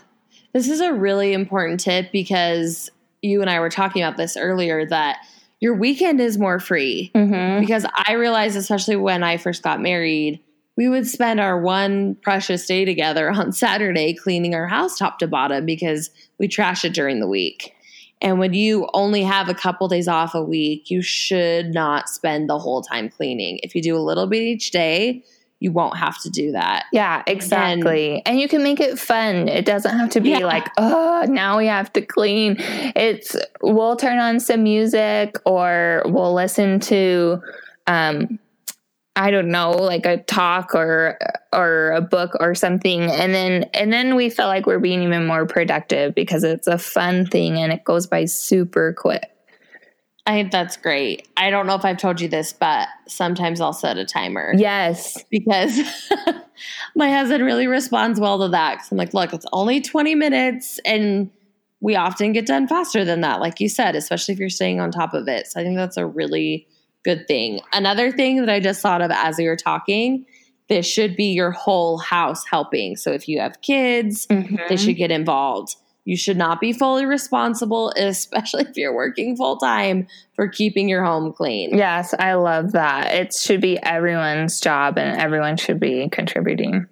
this 0.53 0.69
is 0.69 0.81
a 0.81 0.93
really 0.93 1.33
important 1.33 1.81
tip 1.81 2.13
because 2.13 2.91
you 3.23 3.41
and 3.41 3.51
I 3.51 3.59
were 3.59 3.71
talking 3.71 4.05
about 4.05 4.17
this 4.17 4.37
earlier 4.37 4.87
that 4.87 5.17
your 5.59 5.75
weekend 5.75 6.21
is 6.21 6.39
more 6.39 6.61
free. 6.61 7.11
Mm-hmm. 7.13 7.59
Because 7.59 7.85
I 7.93 8.13
realized, 8.13 8.57
especially 8.57 8.95
when 8.95 9.25
I 9.25 9.37
first 9.37 9.65
got 9.65 9.81
married, 9.81 10.39
we 10.77 10.89
would 10.89 11.09
spend 11.09 11.41
our 11.41 11.61
one 11.61 12.15
precious 12.23 12.65
day 12.67 12.85
together 12.85 13.33
on 13.33 13.51
Saturday 13.51 14.15
cleaning 14.15 14.55
our 14.55 14.69
house 14.69 14.97
top 14.97 15.19
to 15.19 15.27
bottom 15.27 15.67
because 15.67 16.11
we 16.39 16.47
trash 16.47 16.85
it 16.85 16.95
during 16.95 17.19
the 17.19 17.27
week. 17.27 17.75
And 18.23 18.39
when 18.39 18.55
you 18.55 18.89
only 18.95 19.23
have 19.25 19.49
a 19.49 19.55
couple 19.55 19.89
days 19.89 20.09
off 20.09 20.35
a 20.35 20.43
week, 20.43 20.91
you 20.91 21.03
should 21.03 21.75
not 21.75 22.09
spend 22.09 22.49
the 22.49 22.59
whole 22.59 22.81
time 22.81 23.11
cleaning. 23.11 23.59
If 23.63 23.75
you 23.75 23.83
do 23.83 23.97
a 23.97 23.99
little 23.99 24.27
bit 24.27 24.41
each 24.41 24.71
day, 24.71 25.25
you 25.59 25.71
won't 25.71 25.97
have 25.97 26.21
to 26.23 26.31
do 26.31 26.53
that. 26.53 26.87
Yeah, 26.93 27.23
exactly. 27.27 28.15
And, 28.15 28.23
and, 28.27 28.41
you 28.41 28.49
can 28.49 28.63
make 28.63 28.81
it 28.81 28.99
fun. 28.99 29.49
It 29.49 29.65
doesn't 29.65 29.97
have 29.97 30.11
to 30.11 30.21
be 30.21 30.31
yeah. 30.31 30.39
like, 30.39 30.69
oh, 30.77 31.25
now 31.29 31.59
we 31.59 31.67
have 31.67 31.93
to 31.93 32.01
clean. 32.01 32.57
It's 32.59 33.37
we'll 33.61 33.97
turn 33.97 34.19
on 34.19 34.41
some 34.41 34.65
music 34.65 35.37
or 35.45 36.03
we'll 36.07 36.35
listen 36.35 36.81
to 36.81 37.41
um 37.87 38.39
I 39.15 39.31
don't 39.31 39.51
know, 39.51 39.73
like 39.73 40.07
a 40.07 40.19
talk 40.19 40.75
or 40.75 41.19
or 41.53 41.93
a 41.93 42.01
book 42.01 42.33
or 42.41 42.55
something 42.55 43.03
and 43.03 43.35
then 43.35 43.65
and 43.75 43.93
then 43.93 44.17
we 44.17 44.31
feel 44.31 44.47
like 44.47 44.67
we're 44.67 44.79
being 44.79 45.03
even 45.03 45.27
more 45.27 45.45
productive 45.45 46.15
because 46.15 46.45
it's 46.45 46.67
a 46.67 46.79
fun 46.79 47.27
thing 47.27 47.59
and 47.59 47.73
it 47.73 47.85
goes 47.85 48.07
by 48.07 48.25
super 48.25 48.95
quick. 48.95 49.33
I 50.25 50.35
think 50.35 50.53
that's 50.53 50.77
great. 50.77 51.29
I 51.37 51.51
don't 51.51 51.67
know 51.67 51.75
if 51.75 51.85
I've 51.85 51.97
told 51.97 52.21
you 52.21 52.29
this, 52.29 52.53
but 52.53 52.89
sometimes 53.09 53.61
I'll 53.61 53.73
set 53.73 53.97
a 53.97 54.05
timer. 54.05 54.55
Yes. 54.57 55.23
Because 55.31 55.81
my 56.97 57.11
husband 57.11 57.45
really 57.45 57.67
responds 57.67 58.21
well 58.21 58.39
to 58.39 58.49
that. 58.51 58.87
I'm 58.91 58.97
like, 58.97 59.15
look, 59.15 59.33
it's 59.33 59.47
only 59.53 59.81
20 59.81 60.15
minutes. 60.15 60.79
And 60.85 61.29
we 61.81 61.97
often 61.97 62.33
get 62.33 62.47
done 62.47 62.69
faster 62.69 63.05
than 63.05 63.23
that, 63.23 63.41
like 63.41 63.59
you 63.59 63.69
said, 63.69 63.97
especially 63.97 64.35
if 64.35 64.39
you're 64.39 64.49
staying 64.49 64.79
on 64.79 64.93
top 64.93 65.13
of 65.13 65.27
it. 65.27 65.49
So 65.49 65.61
I 65.61 65.65
think 65.65 65.77
that's 65.77 65.97
a 65.97 66.07
really 66.07 66.69
good 67.05 67.27
thing. 67.27 67.61
Another 67.73 68.11
thing 68.11 68.41
that 68.41 68.49
I 68.49 68.61
just 68.61 68.81
thought 68.81 69.03
of 69.03 69.11
as 69.11 69.37
we 69.39 69.47
were 69.47 69.57
talking 69.57 70.27
this 70.73 70.87
should 70.87 71.17
be 71.17 71.27
your 71.27 71.51
whole 71.51 71.99
house 71.99 72.45
helping. 72.47 72.97
So 72.97 73.11
if 73.13 73.29
you 73.29 73.41
have 73.41 73.61
kids, 73.61 74.27
mm-hmm. 74.27 74.57
they 74.71 74.77
should 74.77 74.97
get 74.97 75.11
involved. 75.11 75.77
You 76.05 76.17
should 76.17 76.39
not 76.39 76.61
be 76.61 76.73
fully 76.73 77.05
responsible, 77.05 77.91
especially 77.97 78.65
if 78.65 78.77
you're 78.77 78.95
working 78.95 79.37
full 79.37 79.59
time, 79.59 80.07
for 80.35 80.49
keeping 80.49 80.89
your 80.89 81.05
home 81.05 81.33
clean. 81.33 81.77
Yes, 81.77 82.15
I 82.19 82.35
love 82.35 82.73
that. 82.73 83.15
It 83.15 83.35
should 83.35 83.61
be 83.61 83.79
everyone's 83.83 84.61
job 84.61 84.97
and 84.97 85.21
everyone 85.21 85.59
should 85.59 85.79
be 85.79 86.09
contributing. 86.09 86.87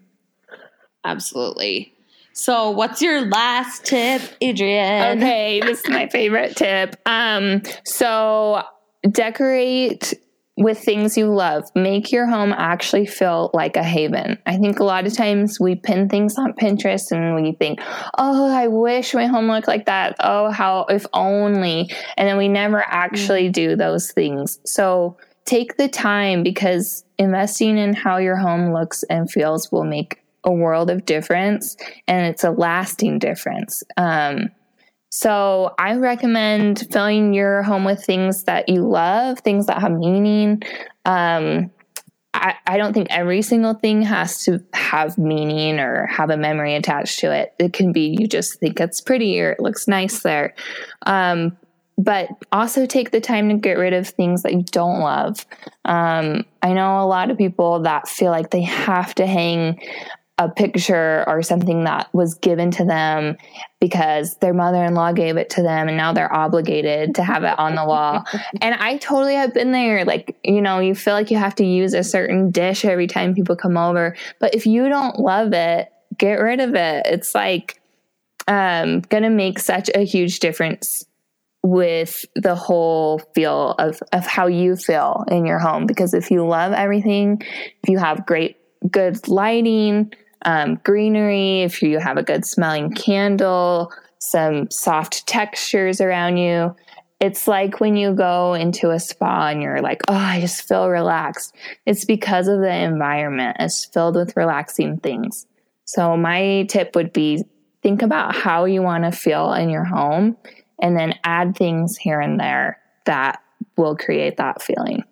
Absolutely. 1.05 1.95
So, 2.33 2.71
what's 2.71 3.03
your 3.03 3.23
last 3.23 3.85
tip, 3.85 4.23
Adrienne? 4.43 5.19
Okay, 5.19 5.61
this 5.61 5.81
is 5.81 5.89
my 5.89 6.09
favorite 6.09 6.55
tip. 6.57 6.97
Um, 7.05 7.63
so 7.85 8.63
decorate 9.09 10.15
with 10.61 10.79
things 10.79 11.17
you 11.17 11.27
love. 11.27 11.65
Make 11.75 12.13
your 12.13 12.27
home 12.27 12.53
actually 12.53 13.07
feel 13.07 13.51
like 13.55 13.77
a 13.77 13.83
haven. 13.83 14.39
I 14.45 14.59
think 14.59 14.79
a 14.79 14.85
lot 14.85 15.07
of 15.07 15.15
times 15.15 15.59
we 15.59 15.75
pin 15.75 16.09
things 16.09 16.37
on 16.37 16.53
Pinterest 16.53 17.11
and 17.13 17.35
we 17.35 17.53
think, 17.53 17.81
oh, 18.19 18.55
I 18.55 18.67
wish 18.69 19.15
my 19.15 19.27
home 19.27 19.49
looked 19.49 19.69
like 19.69 19.87
that. 19.87 20.17
Oh, 20.21 20.51
how, 20.51 20.85
if 20.91 21.07
only. 21.15 21.91
And 22.17 22.29
then 22.29 22.37
we 22.37 22.49
never 22.49 22.85
actually 22.87 23.49
mm. 23.49 23.53
do 23.53 23.77
those 23.77 24.13
things. 24.13 24.61
So 24.67 25.17
take 25.47 25.79
the 25.79 25.89
time 25.89 26.43
because 26.43 27.05
investing 27.19 27.79
in 27.79 27.95
how 27.95 28.19
your 28.19 28.37
home 28.37 28.75
looks 28.75 29.03
and 29.05 29.31
feels 29.31 29.73
will 29.73 29.85
make 29.85 30.21
a 30.45 30.53
world 30.53 30.91
of 30.91 31.07
difference 31.07 31.77
and 32.07 32.27
it's 32.27 32.45
a 32.45 32.51
lasting 32.51 33.19
difference. 33.19 33.83
Um, 33.97 34.51
so 35.11 35.75
I 35.77 35.97
recommend 35.97 36.87
filling 36.91 37.35
your 37.35 37.63
home 37.63 37.85
with 37.85 38.05
things 38.05 38.45
that 38.45 38.69
you 38.69 38.89
love, 38.89 39.41
things 39.41 39.67
that 39.67 39.81
have 39.81 39.93
meaning. 39.93 40.63
Um, 41.05 41.71
I, 42.33 42.55
I, 42.65 42.79
don't 42.79 42.93
think 42.93 43.09
every 43.11 43.43
single 43.43 43.75
thing 43.75 44.03
has 44.03 44.45
to 44.45 44.63
have 44.73 45.19
meaning 45.19 45.81
or 45.81 46.07
have 46.07 46.31
a 46.31 46.37
memory 46.37 46.77
attached 46.77 47.19
to 47.21 47.33
it. 47.35 47.53
It 47.59 47.73
can 47.73 47.91
be 47.91 48.17
you 48.21 48.29
just 48.29 48.61
think 48.61 48.79
it's 48.79 49.01
pretty 49.01 49.41
or 49.41 49.51
it 49.51 49.61
looks 49.61 49.89
nice 49.89 50.21
there. 50.21 50.55
Um, 51.07 51.57
but 51.99 52.29
also 52.53 52.87
take 52.87 53.11
the 53.11 53.21
time 53.21 53.49
to 53.49 53.57
get 53.57 53.79
rid 53.79 53.93
of 53.93 54.09
things 54.09 54.43
that 54.43 54.53
you 54.53 54.63
don't 54.63 55.01
love. 55.01 55.45
Um, 55.85 56.47
I 56.63 56.73
know 56.73 57.01
a 57.01 57.07
lot 57.07 57.31
of 57.31 57.37
people 57.37 57.81
that 57.81 58.09
feel 58.09 58.31
like 58.31 58.51
they 58.51 58.63
have 58.63 59.15
to 59.17 59.27
hang 59.27 59.81
a 60.41 60.49
picture 60.49 61.23
or 61.27 61.43
something 61.43 61.85
that 61.85 62.09
was 62.15 62.33
given 62.33 62.71
to 62.71 62.83
them 62.83 63.37
because 63.79 64.37
their 64.37 64.55
mother-in-law 64.55 65.13
gave 65.13 65.37
it 65.37 65.51
to 65.51 65.63
them 65.63 65.87
and 65.87 65.99
now 65.99 66.15
they're 66.15 66.33
obligated 66.33 67.15
to 67.15 67.23
have 67.23 67.45
it 67.45 67.59
on 67.59 67.75
the 67.75 67.85
wall. 67.85 68.25
and 68.63 68.75
I 68.75 68.97
totally 68.97 69.35
have 69.35 69.53
been 69.53 69.71
there 69.71 70.07
like, 70.07 70.39
you 70.43 70.63
know, 70.63 70.79
you 70.79 70.95
feel 70.95 71.13
like 71.13 71.31
you 71.31 71.37
have 71.37 71.55
to 71.57 71.65
use 71.65 71.93
a 71.93 72.03
certain 72.03 72.51
dish 72.51 72.87
every 72.87 73.07
time 73.07 73.35
people 73.35 73.55
come 73.55 73.77
over, 73.77 74.17
but 74.39 74.55
if 74.55 74.65
you 74.65 74.89
don't 74.89 75.21
love 75.21 75.53
it, 75.53 75.93
get 76.17 76.37
rid 76.37 76.61
of 76.61 76.75
it. 76.75 77.05
It's 77.05 77.35
like 77.35 77.79
um 78.49 79.01
going 79.03 79.23
to 79.23 79.31
make 79.31 79.59
such 79.59 79.91
a 79.95 80.07
huge 80.07 80.41
difference 80.41 81.05
with 81.63 82.25
the 82.35 82.55
whole 82.55 83.19
feel 83.35 83.75
of 83.79 84.01
of 84.15 84.27
how 84.27 84.47
you 84.47 84.75
feel 84.75 85.27
in 85.29 85.45
your 85.45 85.59
home 85.59 85.85
because 85.85 86.15
if 86.15 86.31
you 86.31 86.47
love 86.47 86.73
everything, 86.73 87.43
if 87.83 87.91
you 87.91 87.99
have 87.99 88.25
great 88.25 88.57
good 88.91 89.29
lighting, 89.29 90.13
um, 90.45 90.81
greenery, 90.85 91.63
if 91.63 91.83
you 91.83 91.99
have 91.99 92.17
a 92.17 92.23
good 92.23 92.45
smelling 92.45 92.93
candle, 92.93 93.93
some 94.19 94.71
soft 94.71 95.27
textures 95.27 96.01
around 96.01 96.37
you. 96.37 96.75
It's 97.21 97.47
like 97.47 97.81
when 97.81 97.97
you 97.97 98.15
go 98.15 98.55
into 98.55 98.91
a 98.91 98.99
spa 98.99 99.49
and 99.49 99.63
you're 99.63 99.83
like, 99.83 100.01
oh, 100.09 100.15
I 100.15 100.41
just 100.41 100.67
feel 100.67 100.89
relaxed. 100.89 101.55
It's 101.85 102.05
because 102.05 102.49
of 102.49 102.61
the 102.61 102.75
environment. 102.75 103.59
It's 103.61 103.85
filled 103.85 104.17
with 104.17 104.37
relaxing 104.37 104.99
things. 104.99 105.47
So, 105.85 106.17
my 106.17 106.67
tip 106.69 106.95
would 106.95 107.13
be 107.13 107.45
think 107.83 108.03
about 108.03 108.35
how 108.35 108.65
you 108.65 108.81
want 108.81 109.05
to 109.05 109.13
feel 109.13 109.53
in 109.53 109.69
your 109.69 109.85
home 109.85 110.37
and 110.81 110.97
then 110.97 111.19
add 111.25 111.57
things 111.57 111.97
here 111.97 112.21
and 112.21 112.39
there 112.39 112.79
that 113.07 113.43
will 113.77 113.97
create 113.97 114.37
that 114.37 114.63
feeling. 114.63 115.05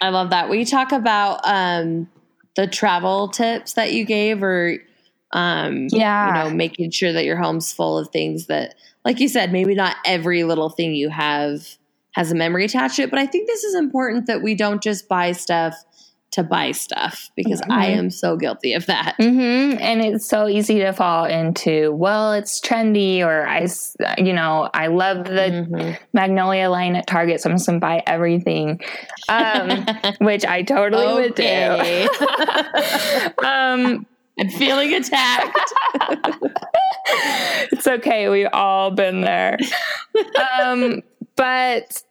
I 0.00 0.08
love 0.08 0.30
that. 0.30 0.50
We 0.50 0.64
talk 0.64 0.92
about 0.92 1.40
um, 1.44 2.08
the 2.56 2.66
travel 2.66 3.28
tips 3.28 3.74
that 3.74 3.92
you 3.92 4.04
gave 4.04 4.42
or 4.42 4.78
um 5.32 5.86
yeah 5.90 6.26
you 6.26 6.50
know 6.50 6.54
making 6.54 6.90
sure 6.90 7.12
that 7.12 7.24
your 7.24 7.36
home's 7.36 7.72
full 7.72 7.98
of 7.98 8.08
things 8.08 8.46
that 8.46 8.74
like 9.04 9.18
you 9.20 9.28
said 9.28 9.52
maybe 9.52 9.74
not 9.74 9.96
every 10.04 10.44
little 10.44 10.68
thing 10.68 10.94
you 10.94 11.08
have 11.08 11.78
has 12.14 12.30
a 12.30 12.34
memory 12.34 12.64
attached 12.64 12.96
to 12.96 13.02
it 13.02 13.10
but 13.10 13.18
i 13.18 13.26
think 13.26 13.46
this 13.46 13.64
is 13.64 13.74
important 13.74 14.26
that 14.26 14.42
we 14.42 14.54
don't 14.54 14.82
just 14.82 15.08
buy 15.08 15.32
stuff 15.32 15.74
to 16.32 16.42
buy 16.42 16.72
stuff 16.72 17.30
because 17.36 17.60
mm-hmm. 17.60 17.72
I 17.72 17.86
am 17.86 18.10
so 18.10 18.36
guilty 18.36 18.72
of 18.72 18.86
that. 18.86 19.16
Mm-hmm. 19.20 19.78
And 19.80 20.00
it's 20.00 20.28
so 20.28 20.48
easy 20.48 20.78
to 20.80 20.92
fall 20.92 21.26
into, 21.26 21.92
well, 21.92 22.32
it's 22.32 22.60
trendy, 22.60 23.20
or 23.20 23.46
I, 23.46 23.68
you 24.18 24.32
know, 24.32 24.68
I 24.72 24.86
love 24.88 25.24
the 25.24 25.30
mm-hmm. 25.30 25.92
Magnolia 26.12 26.70
line 26.70 26.96
at 26.96 27.06
Target, 27.06 27.40
so 27.40 27.50
I'm 27.50 27.56
just 27.56 27.66
going 27.66 27.76
to 27.76 27.80
buy 27.80 28.02
everything, 28.06 28.80
um, 29.28 29.86
which 30.20 30.44
I 30.44 30.62
totally 30.62 31.22
would 31.22 31.34
do. 31.34 32.08
um, 33.46 34.06
I'm 34.40 34.48
feeling 34.48 34.94
attacked. 34.94 35.72
it's 37.72 37.86
okay. 37.86 38.30
We've 38.30 38.48
all 38.54 38.90
been 38.90 39.20
there. 39.20 39.58
Um, 40.58 41.02
but 41.36 42.02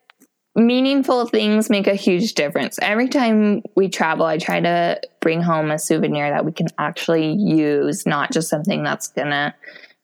meaningful 0.56 1.28
things 1.28 1.70
make 1.70 1.88
a 1.88 1.96
huge 1.96 2.34
difference. 2.34 2.78
Every 2.82 3.08
time 3.08 3.64
we 3.76 3.90
travel, 3.90 4.26
I 4.26 4.38
try 4.38 4.60
to 4.60 5.00
bring 5.22 5.42
home 5.42 5.72
a 5.72 5.80
souvenir 5.80 6.30
that 6.30 6.46
we 6.46 6.52
can 6.52 6.68
actually 6.78 7.34
use, 7.34 8.06
not 8.06 8.32
just 8.32 8.50
something 8.50 8.84
that's 8.84 9.08
going 9.10 9.30
to 9.30 9.54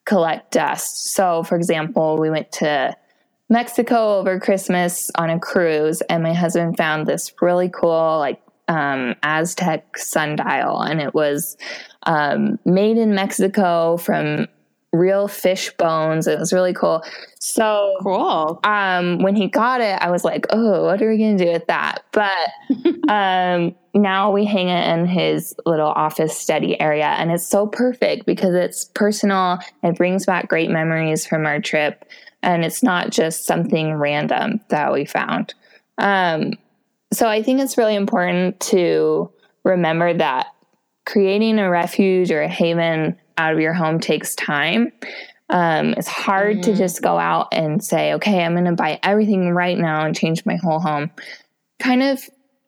collect 0.06 0.51
dust. 0.51 1.13
So, 1.13 1.44
for 1.44 1.58
example, 1.58 2.18
we 2.18 2.30
went 2.30 2.51
to 2.54 2.96
Mexico 3.50 4.18
over 4.18 4.39
Christmas 4.39 5.10
on 5.16 5.30
a 5.30 5.39
cruise, 5.39 6.01
and 6.10 6.24
my 6.24 6.34
husband 6.34 6.77
found 6.77 7.08
this 7.08 7.34
really 7.42 7.70
cool, 7.70 8.18
like, 8.20 8.42
um, 8.70 9.16
Aztec 9.24 9.98
sundial, 9.98 10.82
and 10.82 11.01
it 11.01 11.13
was 11.13 11.58
um, 12.04 12.60
made 12.66 12.98
in 12.98 13.16
Mexico 13.16 13.98
from 13.98 14.48
real 14.94 15.27
fish 15.27 15.72
bones. 15.77 16.27
It 16.27 16.39
was 16.39 16.53
really 16.53 16.74
cool. 16.74 17.03
So 17.39 17.96
Cool. 18.01 18.60
um, 18.63 19.20
when 19.20 19.36
he 19.36 19.48
got 19.48 19.82
it, 19.82 20.00
I 20.01 20.10
was 20.10 20.24
like, 20.24 20.48
oh, 20.50 20.86
what 20.86 21.01
are 21.01 21.10
we 21.10 21.17
going 21.17 21.38
to 21.38 21.46
do 21.46 21.51
with 21.51 21.67
that? 21.67 22.03
But 22.12 22.32
um, 23.10 23.75
now 23.94 24.32
we 24.32 24.46
hang 24.46 24.70
it 24.70 24.88
in 24.98 25.06
his 25.06 25.53
little 25.65 25.89
office 25.89 26.38
study 26.38 26.79
area. 26.79 27.08
And 27.08 27.32
it's 27.32 27.48
so 27.48 27.67
perfect 27.67 28.25
because 28.25 28.56
it's 28.56 28.86
personal. 28.86 29.60
It 29.84 29.98
brings 29.98 30.25
back 30.25 30.48
great 30.48 30.70
memories 30.70 31.25
from 31.25 31.46
our 31.46 31.60
trip. 31.60 32.06
And 32.44 32.63
it's 32.63 32.84
not 32.84 33.10
just 33.10 33.46
something 33.46 33.94
random 33.96 34.62
that 34.70 34.94
we 34.94 35.06
found. 35.06 35.53
Um, 35.98 36.53
so 37.12 37.27
I 37.27 37.41
think 37.41 37.60
it's 37.60 37.77
really 37.77 37.96
important 37.96 38.60
to 38.62 39.32
remember 39.63 40.13
that 40.13 40.48
creating 41.06 41.58
a 41.58 41.70
refuge 41.70 42.32
or 42.32 42.41
a 42.41 42.48
haven 42.48 43.17
out 43.38 43.53
of 43.53 43.60
your 43.60 43.74
home 43.74 44.00
takes 44.00 44.36
time. 44.36 44.91
Um, 45.50 45.94
it's 45.98 46.08
hard 46.08 46.63
to 46.63 46.72
Mhm. 46.72 46.77
just 46.77 47.01
go 47.01 47.17
out 47.17 47.48
and 47.53 47.82
say, 47.82 48.13
okay, 48.15 48.44
I'm 48.44 48.53
going 48.53 48.65
to 48.65 48.74
buy 48.74 49.00
everything 49.03 49.51
right 49.51 49.77
now 49.77 50.06
and 50.06 50.15
change 50.15 50.46
my 50.46 50.56
whole 50.56 50.79
home. 50.79 51.10
Kind 51.79 52.03
of 52.03 52.22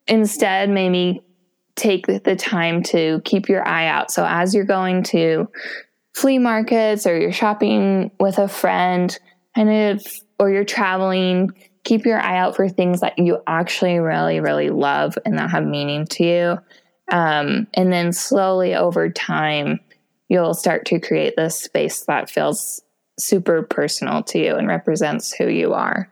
instead, 0.07 0.69
maybe 0.69 1.21
take 1.75 2.07
the 2.07 2.35
time 2.35 2.83
to 2.83 3.21
keep 3.25 3.49
your 3.49 3.67
eye 3.67 3.87
out. 3.87 4.11
So 4.11 4.25
as 4.25 4.53
you're 4.55 4.65
going 4.65 5.03
to 5.03 5.49
flea 6.13 6.37
markets 6.37 7.05
or 7.05 7.17
you're 7.17 7.31
shopping 7.31 8.11
with 8.19 8.37
a 8.37 8.47
friend, 8.47 9.17
kind 9.55 9.69
of, 9.69 10.05
or 10.39 10.49
you're 10.49 10.65
traveling, 10.65 11.51
keep 11.83 12.05
your 12.05 12.19
eye 12.19 12.37
out 12.37 12.55
for 12.55 12.67
things 12.69 13.01
that 13.01 13.17
you 13.17 13.39
actually 13.47 13.99
really, 13.99 14.39
really 14.39 14.69
love 14.69 15.17
and 15.25 15.37
that 15.37 15.49
have 15.49 15.65
meaning 15.65 16.05
to 16.07 16.23
you. 16.23 16.57
Um, 17.11 17.67
and 17.73 17.91
then 17.91 18.11
slowly 18.13 18.75
over 18.75 19.09
time, 19.09 19.79
you'll 20.29 20.53
start 20.53 20.85
to 20.85 20.99
create 20.99 21.35
this 21.35 21.59
space 21.59 22.01
that 22.05 22.29
feels 22.29 22.81
super 23.19 23.63
personal 23.63 24.23
to 24.23 24.39
you 24.39 24.55
and 24.55 24.67
represents 24.67 25.33
who 25.33 25.47
you 25.49 25.73
are. 25.73 26.09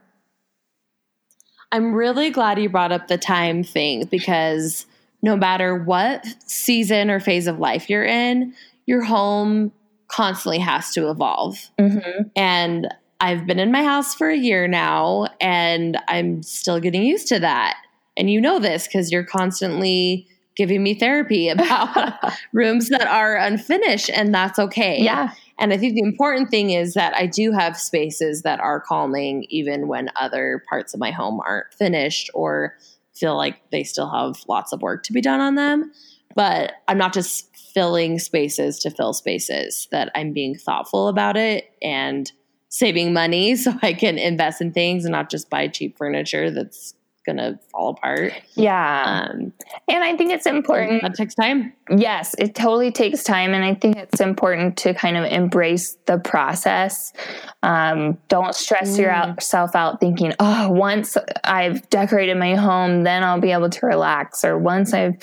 I'm 1.72 1.94
really 1.94 2.30
glad 2.30 2.60
you 2.60 2.70
brought 2.70 2.92
up 2.92 3.08
the 3.08 3.18
time 3.18 3.64
thing 3.64 4.06
because 4.06 4.86
no 5.22 5.36
matter 5.36 5.76
what 5.76 6.26
season 6.46 7.10
or 7.10 7.20
phase 7.20 7.48
of 7.48 7.60
life 7.60 7.90
you're 7.90 8.06
in, 8.06 8.54
your 8.86 9.04
home 9.04 9.72
constantly 10.08 10.60
has 10.60 10.92
to 10.94 11.10
evolve. 11.10 11.70
Mm-hmm. 11.80 12.30
And 12.36 12.88
I've 13.20 13.46
been 13.46 13.60
in 13.60 13.72
my 13.72 13.84
house 13.84 14.16
for 14.16 14.30
a 14.30 14.38
year 14.38 14.68
now 14.68 15.28
and 15.42 15.98
I'm 16.08 16.44
still 16.44 16.80
getting 16.80 17.04
used 17.04 17.28
to 17.30 17.40
that. 17.40 17.78
And 18.16 18.30
you 18.30 18.40
know 18.40 18.60
this 18.60 18.88
because 18.88 19.12
you're 19.12 19.26
constantly 19.26 20.28
giving 20.58 20.84
me 20.84 20.94
therapy 20.94 21.48
about 21.50 22.16
rooms 22.54 22.90
that 22.90 23.08
are 23.08 23.38
unfinished, 23.38 24.10
and 24.10 24.34
that's 24.34 24.60
okay. 24.60 25.02
yeah. 25.02 25.34
And 25.60 25.74
I 25.74 25.78
think 25.78 25.96
the 25.96 26.02
important 26.02 26.52
thing 26.52 26.70
is 26.70 26.94
that 26.94 27.16
I 27.16 27.26
do 27.26 27.52
have 27.52 27.78
spaces 27.78 28.44
that 28.44 28.60
are 28.60 28.80
calming 28.80 29.46
even 29.50 29.88
when 29.88 30.12
other 30.16 30.64
parts 30.70 30.94
of 30.94 31.00
my 31.00 31.10
home 31.10 31.40
aren't 31.48 31.74
finished 31.74 32.30
or 32.36 32.76
feel 33.16 33.36
like 33.36 33.60
they 33.72 33.84
still 33.84 34.10
have 34.10 34.44
lots 34.48 34.72
of 34.72 34.82
work 34.84 35.04
to 35.04 35.14
be 35.14 35.22
done 35.22 35.40
on 35.40 35.56
them. 35.56 35.92
But 36.36 36.74
I'm 36.88 37.00
not 37.00 37.14
just 37.14 37.56
filling 37.56 38.20
spaces 38.20 38.80
to 38.80 38.92
fill 38.92 39.14
spaces, 39.14 39.88
that 39.92 40.12
I'm 40.14 40.34
being 40.34 40.56
thoughtful 40.56 41.08
about 41.08 41.38
it 41.38 41.72
and 41.82 42.32
saving 42.70 43.14
money 43.14 43.56
so 43.56 43.74
I 43.82 43.94
can 43.94 44.18
invest 44.18 44.62
in 44.62 44.72
things 44.72 45.06
and 45.06 45.12
not 45.12 45.30
just 45.30 45.50
buy 45.50 45.68
cheap 45.68 45.98
furniture 45.98 46.52
that's 46.52 46.94
going 47.28 47.38
to 47.38 47.60
fall 47.72 47.90
apart. 47.90 48.34
Yeah. 48.56 49.28
Um, 49.30 49.54
and 49.88 50.04
I 50.04 50.18
think 50.18 50.32
it's 50.32 50.48
important. 50.48 51.04
that 51.04 51.14
takes 51.14 51.36
time. 51.36 51.74
Yes, 51.96 52.34
it 52.40 52.56
totally 52.56 52.92
takes 52.92 53.24
time. 53.24 53.54
And 53.54 53.64
I 53.64 53.76
think 53.76 53.98
it's 53.98 54.20
important 54.20 54.78
to 54.78 54.96
kind 54.96 55.16
of 55.18 55.26
embrace 55.26 55.98
the 56.08 56.18
process. 56.18 57.14
Um, 57.62 58.18
don't 58.30 58.56
stress 58.56 58.98
Mm. 58.98 59.36
yourself 59.36 59.76
out 59.76 60.00
thinking, 60.00 60.34
oh, 60.40 60.70
once 60.72 61.16
I've 61.44 61.88
decorated 61.92 62.38
my 62.38 62.56
home, 62.56 63.04
then 63.04 63.24
I'll 63.24 63.40
be 63.42 63.52
able 63.52 63.70
to 63.70 63.86
relax. 63.86 64.44
Or 64.44 64.58
once 64.58 64.94
I've 64.94 65.18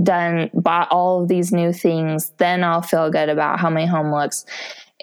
done, 0.00 0.50
bought 0.54 0.88
all 0.92 1.22
of 1.22 1.28
these 1.28 1.50
new 1.50 1.72
things, 1.72 2.30
then 2.38 2.62
I'll 2.62 2.82
feel 2.82 3.10
good 3.10 3.28
about 3.28 3.58
how 3.58 3.70
my 3.70 3.86
home 3.86 4.12
looks. 4.12 4.44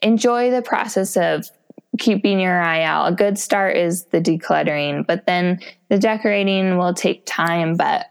Enjoy 0.03 0.51
the 0.51 0.61
process 0.61 1.17
of 1.17 1.49
keeping 1.97 2.39
your 2.39 2.61
eye 2.61 2.83
out. 2.83 3.11
A 3.11 3.15
good 3.15 3.37
start 3.37 3.77
is 3.77 4.05
the 4.05 4.19
decluttering, 4.19 5.05
but 5.05 5.25
then 5.25 5.59
the 5.89 5.97
decorating 5.97 6.77
will 6.77 6.93
take 6.93 7.25
time, 7.25 7.75
but 7.75 8.07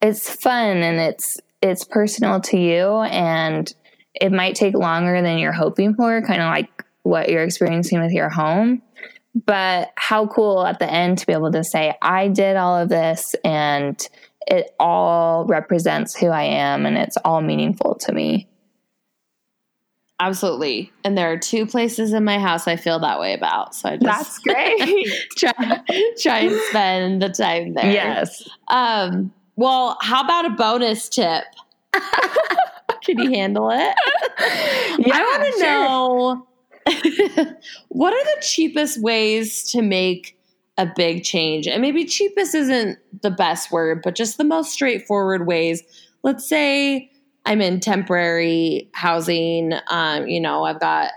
it's 0.00 0.28
fun 0.28 0.78
and 0.78 0.98
it's 0.98 1.40
it's 1.62 1.84
personal 1.84 2.40
to 2.40 2.58
you 2.58 2.88
and 3.02 3.72
it 4.14 4.32
might 4.32 4.56
take 4.56 4.74
longer 4.74 5.22
than 5.22 5.38
you're 5.38 5.52
hoping 5.52 5.94
for, 5.94 6.20
kind 6.22 6.42
of 6.42 6.48
like 6.48 6.84
what 7.02 7.28
you're 7.28 7.44
experiencing 7.44 8.00
with 8.00 8.12
your 8.12 8.28
home. 8.28 8.82
But 9.46 9.92
how 9.96 10.26
cool 10.26 10.66
at 10.66 10.78
the 10.78 10.92
end 10.92 11.18
to 11.18 11.26
be 11.26 11.32
able 11.32 11.52
to 11.52 11.64
say, 11.64 11.94
I 12.02 12.28
did 12.28 12.56
all 12.56 12.76
of 12.76 12.88
this 12.88 13.34
and 13.44 13.96
it 14.46 14.74
all 14.78 15.46
represents 15.46 16.14
who 16.14 16.26
I 16.26 16.42
am 16.42 16.84
and 16.84 16.98
it's 16.98 17.16
all 17.24 17.40
meaningful 17.40 17.94
to 18.00 18.12
me. 18.12 18.48
Absolutely. 20.22 20.92
And 21.02 21.18
there 21.18 21.32
are 21.32 21.36
two 21.36 21.66
places 21.66 22.12
in 22.12 22.24
my 22.24 22.38
house 22.38 22.68
I 22.68 22.76
feel 22.76 23.00
that 23.00 23.18
way 23.18 23.34
about. 23.34 23.74
So 23.74 23.88
I 23.88 23.96
just 23.96 24.04
That's 24.04 24.38
great. 24.38 25.08
try 25.36 25.52
try 26.20 26.38
and 26.38 26.60
spend 26.68 27.22
the 27.22 27.28
time 27.28 27.74
there. 27.74 27.90
yes. 27.92 28.48
Um, 28.68 29.32
well, 29.56 29.98
how 30.00 30.22
about 30.22 30.44
a 30.46 30.50
bonus 30.50 31.08
tip? 31.08 31.42
Can 33.04 33.18
you 33.18 33.30
handle 33.32 33.70
it? 33.70 33.94
Yeah, 34.98 35.14
I 35.14 35.22
want 35.22 35.54
to 35.54 35.60
sure. 35.60 35.72
know 35.72 36.46
what 37.88 38.12
are 38.12 38.24
the 38.24 38.42
cheapest 38.42 39.00
ways 39.02 39.62
to 39.70 39.82
make 39.82 40.36
a 40.76 40.86
big 40.86 41.24
change? 41.24 41.66
And 41.66 41.80
maybe 41.80 42.04
cheapest 42.04 42.54
isn't 42.54 42.98
the 43.22 43.30
best 43.30 43.70
word, 43.72 44.02
but 44.02 44.14
just 44.14 44.36
the 44.38 44.44
most 44.44 44.72
straightforward 44.72 45.46
ways. 45.46 45.82
Let's 46.22 46.46
say 46.48 47.11
I'm 47.44 47.60
in 47.60 47.80
temporary 47.80 48.90
housing. 48.94 49.72
Um, 49.90 50.26
you 50.28 50.40
know, 50.40 50.64
I've 50.64 50.80
got 50.80 51.10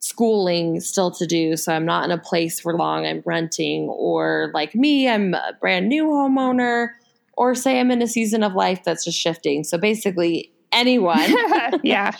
schooling 0.00 0.80
still 0.80 1.10
to 1.12 1.26
do, 1.26 1.56
so 1.56 1.74
I'm 1.74 1.84
not 1.84 2.04
in 2.04 2.10
a 2.10 2.18
place 2.18 2.60
for 2.60 2.76
long. 2.76 3.06
I'm 3.06 3.22
renting, 3.24 3.88
or 3.88 4.50
like 4.54 4.74
me, 4.74 5.08
I'm 5.08 5.34
a 5.34 5.52
brand 5.60 5.88
new 5.88 6.06
homeowner, 6.06 6.88
or 7.34 7.54
say 7.54 7.78
I'm 7.78 7.90
in 7.90 8.02
a 8.02 8.06
season 8.06 8.42
of 8.42 8.54
life 8.54 8.82
that's 8.84 9.04
just 9.04 9.18
shifting. 9.18 9.64
So 9.64 9.78
basically, 9.78 10.52
anyone. 10.72 11.34
yeah. 11.82 12.12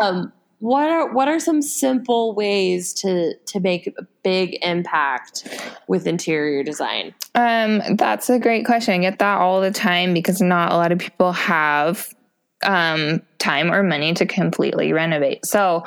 um, 0.00 0.32
what 0.62 0.88
are 0.88 1.12
what 1.12 1.26
are 1.26 1.40
some 1.40 1.60
simple 1.60 2.36
ways 2.36 2.94
to 2.94 3.34
to 3.46 3.58
make 3.58 3.88
a 3.88 4.06
big 4.22 4.56
impact 4.62 5.48
with 5.88 6.06
interior 6.06 6.62
design? 6.62 7.12
Um, 7.34 7.82
that's 7.96 8.30
a 8.30 8.38
great 8.38 8.64
question. 8.64 8.94
I 8.94 8.98
get 8.98 9.18
that 9.18 9.40
all 9.40 9.60
the 9.60 9.72
time 9.72 10.14
because 10.14 10.40
not 10.40 10.70
a 10.70 10.76
lot 10.76 10.92
of 10.92 11.00
people 11.00 11.32
have 11.32 12.14
um 12.62 13.20
time 13.38 13.72
or 13.72 13.82
money 13.82 14.14
to 14.14 14.26
completely 14.26 14.92
renovate. 14.92 15.44
So 15.46 15.84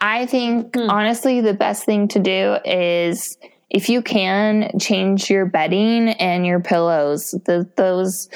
I 0.00 0.26
think 0.26 0.76
Hmm. 0.76 0.90
honestly 0.90 1.40
the 1.40 1.54
best 1.54 1.84
thing 1.84 2.08
to 2.08 2.18
do 2.18 2.58
is 2.64 3.38
if 3.70 3.88
you 3.88 4.02
can 4.02 4.78
change 4.78 5.28
your 5.28 5.46
bedding 5.46 6.08
and 6.10 6.46
your 6.46 6.60
pillows. 6.60 7.32
The, 7.44 7.68
those 7.76 8.28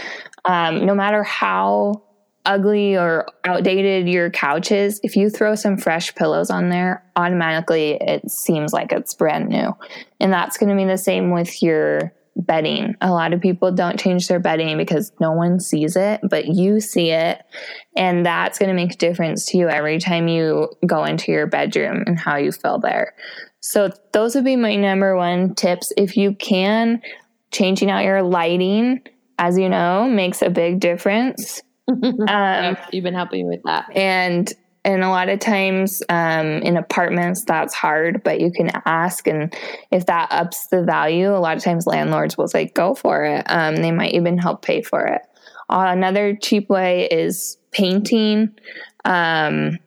um, 0.45 0.85
no 0.85 0.95
matter 0.95 1.23
how 1.23 2.03
ugly 2.45 2.97
or 2.97 3.27
outdated 3.45 4.09
your 4.09 4.29
couch 4.29 4.73
is, 4.73 5.01
if 5.05 5.15
you 5.17 5.31
throw 5.31 5.55
some 5.55 5.77
fresh 5.77 6.15
pillows 6.15 6.51
on 6.51 6.69
there, 6.69 7.05
automatically 7.15 7.97
it 8.01 8.29
seems 8.31 8.73
like 8.73 8.91
it's 8.93 9.15
brand 9.15 9.49
new. 9.49 9.73
And 10.19 10.33
that's 10.33 10.59
going 10.59 10.69
to 10.71 10.77
be 10.77 10.85
the 10.85 10.99
same 10.99 11.31
with 11.31 11.63
your 11.63 12.13
bedding. 12.37 12.95
A 13.01 13.11
lot 13.11 13.33
of 13.33 13.41
people 13.41 13.73
don't 13.73 13.99
change 14.01 14.29
their 14.29 14.41
bedding 14.41 14.77
because 14.77 15.13
no 15.21 15.33
one 15.33 15.61
sees 15.61 15.97
it, 15.97 16.21
but 16.29 16.47
you 16.47 16.81
see 16.81 17.11
it. 17.11 17.43
And 17.97 18.25
that's 18.25 18.59
going 18.59 18.69
to 18.69 18.75
make 18.75 18.95
a 18.95 18.97
difference 18.97 19.47
to 19.47 19.59
you 19.59 19.69
every 19.69 19.99
time 19.99 20.29
you 20.29 20.69
go 20.87 21.05
into 21.05 21.31
your 21.33 21.47
bedroom 21.47 22.03
and 22.07 22.19
how 22.19 22.37
you 22.37 22.53
feel 22.53 22.79
there. 22.79 23.15
So, 23.61 23.91
those 24.13 24.35
would 24.35 24.45
be 24.45 24.57
my 24.57 24.75
number 24.75 25.17
one 25.17 25.55
tips. 25.55 25.93
If 25.97 26.17
you 26.17 26.35
can, 26.35 27.01
changing 27.53 27.91
out 27.91 28.05
your 28.05 28.23
lighting, 28.23 29.03
as 29.39 29.57
you 29.59 29.69
know, 29.69 30.09
makes 30.09 30.43
a 30.43 30.51
big 30.51 30.81
difference. 30.81 31.63
Um, 32.29 32.77
You've 32.93 33.03
been 33.05 33.13
helping 33.13 33.47
me 33.49 33.57
with 33.57 33.65
that. 33.65 33.95
and 33.95 34.51
and 34.85 35.05
a 35.05 35.09
lot 35.09 35.29
of 35.29 35.39
times 35.39 36.03
um, 36.09 36.47
in 36.47 36.77
apartments 36.77 37.45
that's 37.45 37.75
hard 37.75 38.23
but 38.23 38.41
you 38.41 38.51
can 38.51 38.71
ask 38.85 39.27
and 39.27 39.55
if 39.91 40.07
that 40.07 40.29
ups 40.31 40.67
the 40.69 40.83
value 40.83 41.35
a 41.35 41.39
lot 41.39 41.57
of 41.57 41.63
times 41.63 41.87
landlords 41.87 42.37
will 42.37 42.49
say 42.49 42.67
go 42.67 42.95
for 42.95 43.25
it. 43.25 43.45
Um, 43.49 43.77
they 43.77 43.91
might 43.91 44.15
even 44.15 44.39
help 44.39 44.63
pay 44.63 44.83
for 44.83 45.07
it. 45.07 45.23
Uh, 45.69 45.87
another 45.89 46.37
cheap 46.37 46.69
way 46.69 47.09
is 47.11 47.57
painting. 47.71 48.55
Um, 49.05 49.79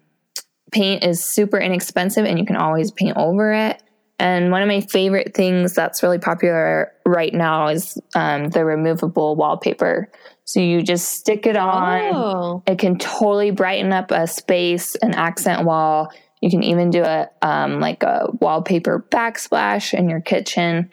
paint 0.71 1.03
is 1.03 1.23
super 1.23 1.59
inexpensive 1.59 2.25
and 2.25 2.39
you 2.39 2.45
can 2.45 2.55
always 2.55 2.91
paint 2.91 3.17
over 3.17 3.53
it. 3.53 3.81
And 4.17 4.49
one 4.49 4.61
of 4.61 4.67
my 4.67 4.81
favorite 4.81 5.33
things 5.35 5.73
that's 5.73 6.01
really 6.01 6.19
popular 6.19 6.91
right 7.05 7.33
now 7.33 7.67
is 7.67 7.97
um, 8.15 8.49
the 8.49 8.63
removable 8.63 9.35
wallpaper 9.35 10.09
so 10.45 10.59
you 10.59 10.83
just 10.83 11.11
stick 11.11 11.47
it 11.47 11.57
on 11.57 12.13
Oh, 12.13 12.63
it 12.67 12.77
can 12.77 12.97
totally 12.99 13.49
brighten 13.49 13.91
up 13.91 14.11
a 14.11 14.27
space, 14.27 14.95
an 14.95 15.15
accent 15.15 15.65
wall. 15.65 16.11
You 16.39 16.51
can 16.51 16.61
even 16.61 16.91
do 16.91 17.01
a 17.01 17.27
um, 17.41 17.79
like 17.79 18.03
a 18.03 18.27
wallpaper 18.39 19.03
backsplash 19.09 19.93
in 19.93 20.07
your 20.07 20.21
kitchen. 20.21 20.91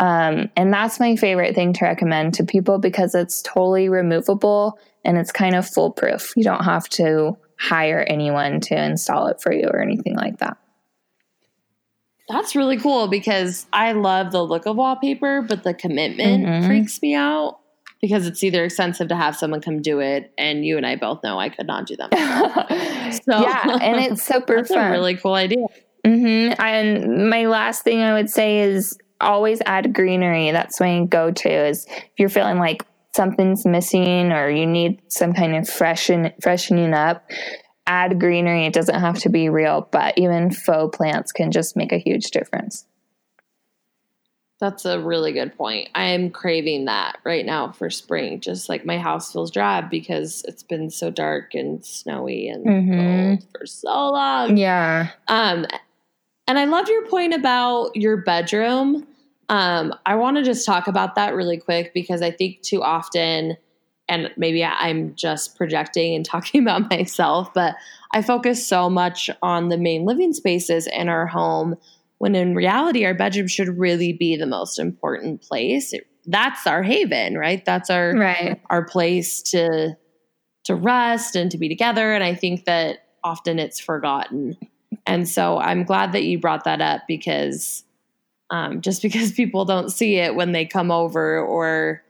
Um, 0.00 0.50
and 0.56 0.72
that's 0.72 0.98
my 0.98 1.16
favorite 1.16 1.54
thing 1.54 1.74
to 1.74 1.84
recommend 1.84 2.34
to 2.34 2.44
people 2.44 2.78
because 2.78 3.14
it's 3.14 3.42
totally 3.42 3.90
removable 3.90 4.78
and 5.04 5.18
it's 5.18 5.30
kind 5.30 5.54
of 5.54 5.68
foolproof. 5.68 6.32
You 6.34 6.42
don't 6.42 6.64
have 6.64 6.88
to 6.90 7.36
hire 7.58 8.00
anyone 8.08 8.60
to 8.62 8.82
install 8.82 9.26
it 9.28 9.40
for 9.40 9.52
you 9.52 9.68
or 9.68 9.80
anything 9.82 10.16
like 10.16 10.38
that. 10.38 10.56
That's 12.30 12.56
really 12.56 12.78
cool 12.78 13.08
because 13.08 13.66
I 13.70 13.92
love 13.92 14.32
the 14.32 14.42
look 14.42 14.64
of 14.64 14.76
wallpaper, 14.76 15.42
but 15.42 15.62
the 15.62 15.74
commitment 15.74 16.46
mm-hmm. 16.46 16.66
freaks 16.66 17.02
me 17.02 17.14
out 17.14 17.60
because 18.04 18.26
it's 18.26 18.44
either 18.44 18.66
expensive 18.66 19.08
to 19.08 19.16
have 19.16 19.34
someone 19.34 19.62
come 19.62 19.80
do 19.80 20.00
it, 20.00 20.30
and 20.36 20.62
you 20.62 20.76
and 20.76 20.84
I 20.84 20.96
both 20.96 21.22
know 21.24 21.38
I 21.38 21.48
could 21.48 21.66
not 21.66 21.86
do 21.86 21.96
them. 21.96 22.10
so 22.12 23.40
yeah, 23.40 23.78
and 23.80 23.98
it's 23.98 24.22
super 24.26 24.56
that's 24.56 24.68
fun. 24.68 24.88
a 24.88 24.90
really 24.90 25.16
cool 25.16 25.32
idea. 25.32 25.64
Mm-hmm. 26.06 26.60
And 26.60 27.30
my 27.30 27.46
last 27.46 27.82
thing 27.82 28.02
I 28.02 28.12
would 28.12 28.28
say 28.28 28.58
is 28.58 28.98
always 29.22 29.62
add 29.64 29.94
greenery. 29.94 30.50
That's 30.50 30.78
my 30.80 31.06
go 31.06 31.30
to. 31.30 31.48
Is 31.48 31.86
if 31.88 32.10
you're 32.18 32.28
feeling 32.28 32.58
like 32.58 32.84
something's 33.16 33.64
missing 33.64 34.32
or 34.32 34.50
you 34.50 34.66
need 34.66 35.00
some 35.08 35.32
kind 35.32 35.56
of 35.56 35.66
freshen 35.66 36.30
freshening 36.42 36.92
up, 36.92 37.24
add 37.86 38.20
greenery. 38.20 38.66
It 38.66 38.74
doesn't 38.74 39.00
have 39.00 39.18
to 39.20 39.30
be 39.30 39.48
real, 39.48 39.88
but 39.90 40.18
even 40.18 40.50
faux 40.50 40.94
plants 40.94 41.32
can 41.32 41.52
just 41.52 41.74
make 41.74 41.92
a 41.92 41.98
huge 41.98 42.32
difference. 42.32 42.84
That's 44.60 44.84
a 44.84 45.00
really 45.00 45.32
good 45.32 45.56
point. 45.56 45.88
I 45.94 46.04
am 46.04 46.30
craving 46.30 46.84
that 46.84 47.18
right 47.24 47.44
now 47.44 47.72
for 47.72 47.90
spring. 47.90 48.40
Just 48.40 48.68
like 48.68 48.86
my 48.86 48.98
house 48.98 49.32
feels 49.32 49.50
drab 49.50 49.90
because 49.90 50.44
it's 50.46 50.62
been 50.62 50.90
so 50.90 51.10
dark 51.10 51.54
and 51.54 51.84
snowy 51.84 52.48
and 52.48 52.64
mm-hmm. 52.64 53.34
cold 53.34 53.46
for 53.52 53.66
so 53.66 53.88
long. 53.88 54.56
Yeah. 54.56 55.10
Um, 55.28 55.66
and 56.46 56.58
I 56.58 56.66
loved 56.66 56.88
your 56.88 57.06
point 57.06 57.34
about 57.34 57.96
your 57.96 58.18
bedroom. 58.18 59.06
Um, 59.48 59.94
I 60.06 60.14
want 60.14 60.36
to 60.36 60.42
just 60.42 60.64
talk 60.64 60.86
about 60.86 61.16
that 61.16 61.34
really 61.34 61.58
quick 61.58 61.92
because 61.92 62.22
I 62.22 62.30
think 62.30 62.62
too 62.62 62.82
often, 62.82 63.56
and 64.08 64.30
maybe 64.36 64.64
I'm 64.64 65.14
just 65.14 65.56
projecting 65.56 66.14
and 66.14 66.24
talking 66.24 66.62
about 66.62 66.90
myself, 66.90 67.52
but 67.54 67.74
I 68.12 68.22
focus 68.22 68.66
so 68.66 68.88
much 68.88 69.30
on 69.42 69.68
the 69.68 69.78
main 69.78 70.04
living 70.04 70.32
spaces 70.32 70.86
in 70.86 71.08
our 71.08 71.26
home 71.26 71.76
when 72.24 72.34
in 72.34 72.54
reality, 72.54 73.04
our 73.04 73.12
bedroom 73.12 73.46
should 73.46 73.78
really 73.78 74.14
be 74.14 74.34
the 74.34 74.46
most 74.46 74.78
important 74.78 75.42
place. 75.42 75.92
It, 75.92 76.06
that's 76.24 76.66
our 76.66 76.82
haven, 76.82 77.36
right? 77.36 77.62
That's 77.62 77.90
our 77.90 78.14
right. 78.14 78.62
our 78.70 78.82
place 78.82 79.42
to 79.42 79.94
to 80.64 80.74
rest 80.74 81.36
and 81.36 81.50
to 81.50 81.58
be 81.58 81.68
together. 81.68 82.14
And 82.14 82.24
I 82.24 82.34
think 82.34 82.64
that 82.64 83.08
often 83.22 83.58
it's 83.58 83.78
forgotten. 83.78 84.56
And 85.06 85.28
so 85.28 85.58
I'm 85.58 85.84
glad 85.84 86.12
that 86.12 86.24
you 86.24 86.38
brought 86.38 86.64
that 86.64 86.80
up 86.80 87.02
because 87.06 87.84
um, 88.48 88.80
just 88.80 89.02
because 89.06 89.30
people 89.32 89.66
don't 89.66 89.90
see 89.90 90.16
it 90.16 90.34
when 90.34 90.52
they 90.52 90.64
come 90.64 90.90
over 90.90 91.38
or 91.38 92.02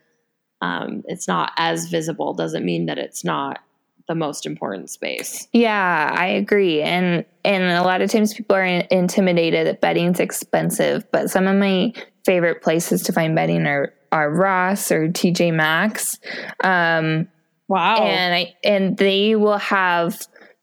um, 0.61 1.03
it's 1.07 1.27
not 1.27 1.51
as 1.57 1.89
visible 1.89 2.33
doesn't 2.33 2.63
mean 2.63 2.85
that 2.85 2.97
it's 2.97 3.25
not 3.25 3.59
the 4.07 4.15
most 4.15 4.45
important 4.45 4.89
space. 4.89 5.47
Yeah, 5.53 6.13
I 6.15 6.27
agree. 6.27 6.81
And 6.81 7.25
and 7.43 7.63
a 7.63 7.83
lot 7.83 8.01
of 8.01 8.11
times 8.11 8.33
people 8.33 8.55
are 8.55 8.63
intimidated 8.63 9.67
that 9.67 9.81
bedding's 9.81 10.19
expensive, 10.19 11.09
but 11.11 11.29
some 11.29 11.47
of 11.47 11.55
my 11.55 11.93
favorite 12.25 12.61
places 12.61 13.03
to 13.03 13.13
find 13.13 13.35
bedding 13.35 13.65
are 13.65 13.93
are 14.11 14.31
Ross 14.31 14.91
or 14.91 15.07
TJ 15.09 15.53
Maxx. 15.53 16.17
Um, 16.63 17.27
wow. 17.67 17.97
And 17.97 18.33
I 18.33 18.55
and 18.63 18.97
they 18.97 19.35
will 19.35 19.57
have 19.57 20.21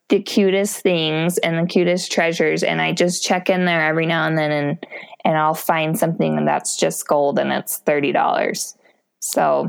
the 0.09 0.21
cutest 0.21 0.81
things 0.81 1.39
and 1.39 1.59
the 1.59 1.67
cutest 1.67 2.13
treasures 2.13 2.63
and 2.63 2.83
I 2.83 2.93
just 2.93 3.25
check 3.25 3.49
in 3.49 3.65
there 3.65 3.83
every 3.83 4.07
now 4.07 4.27
and 4.27 4.37
then 4.37 4.51
and 4.51 4.87
and 5.25 5.39
I'll 5.39 5.55
find 5.55 5.99
something 5.99 6.45
that's 6.45 6.77
just 6.77 7.07
gold 7.07 7.39
and 7.39 7.53
it's 7.53 7.81
$30. 7.87 8.77
So 9.21 9.69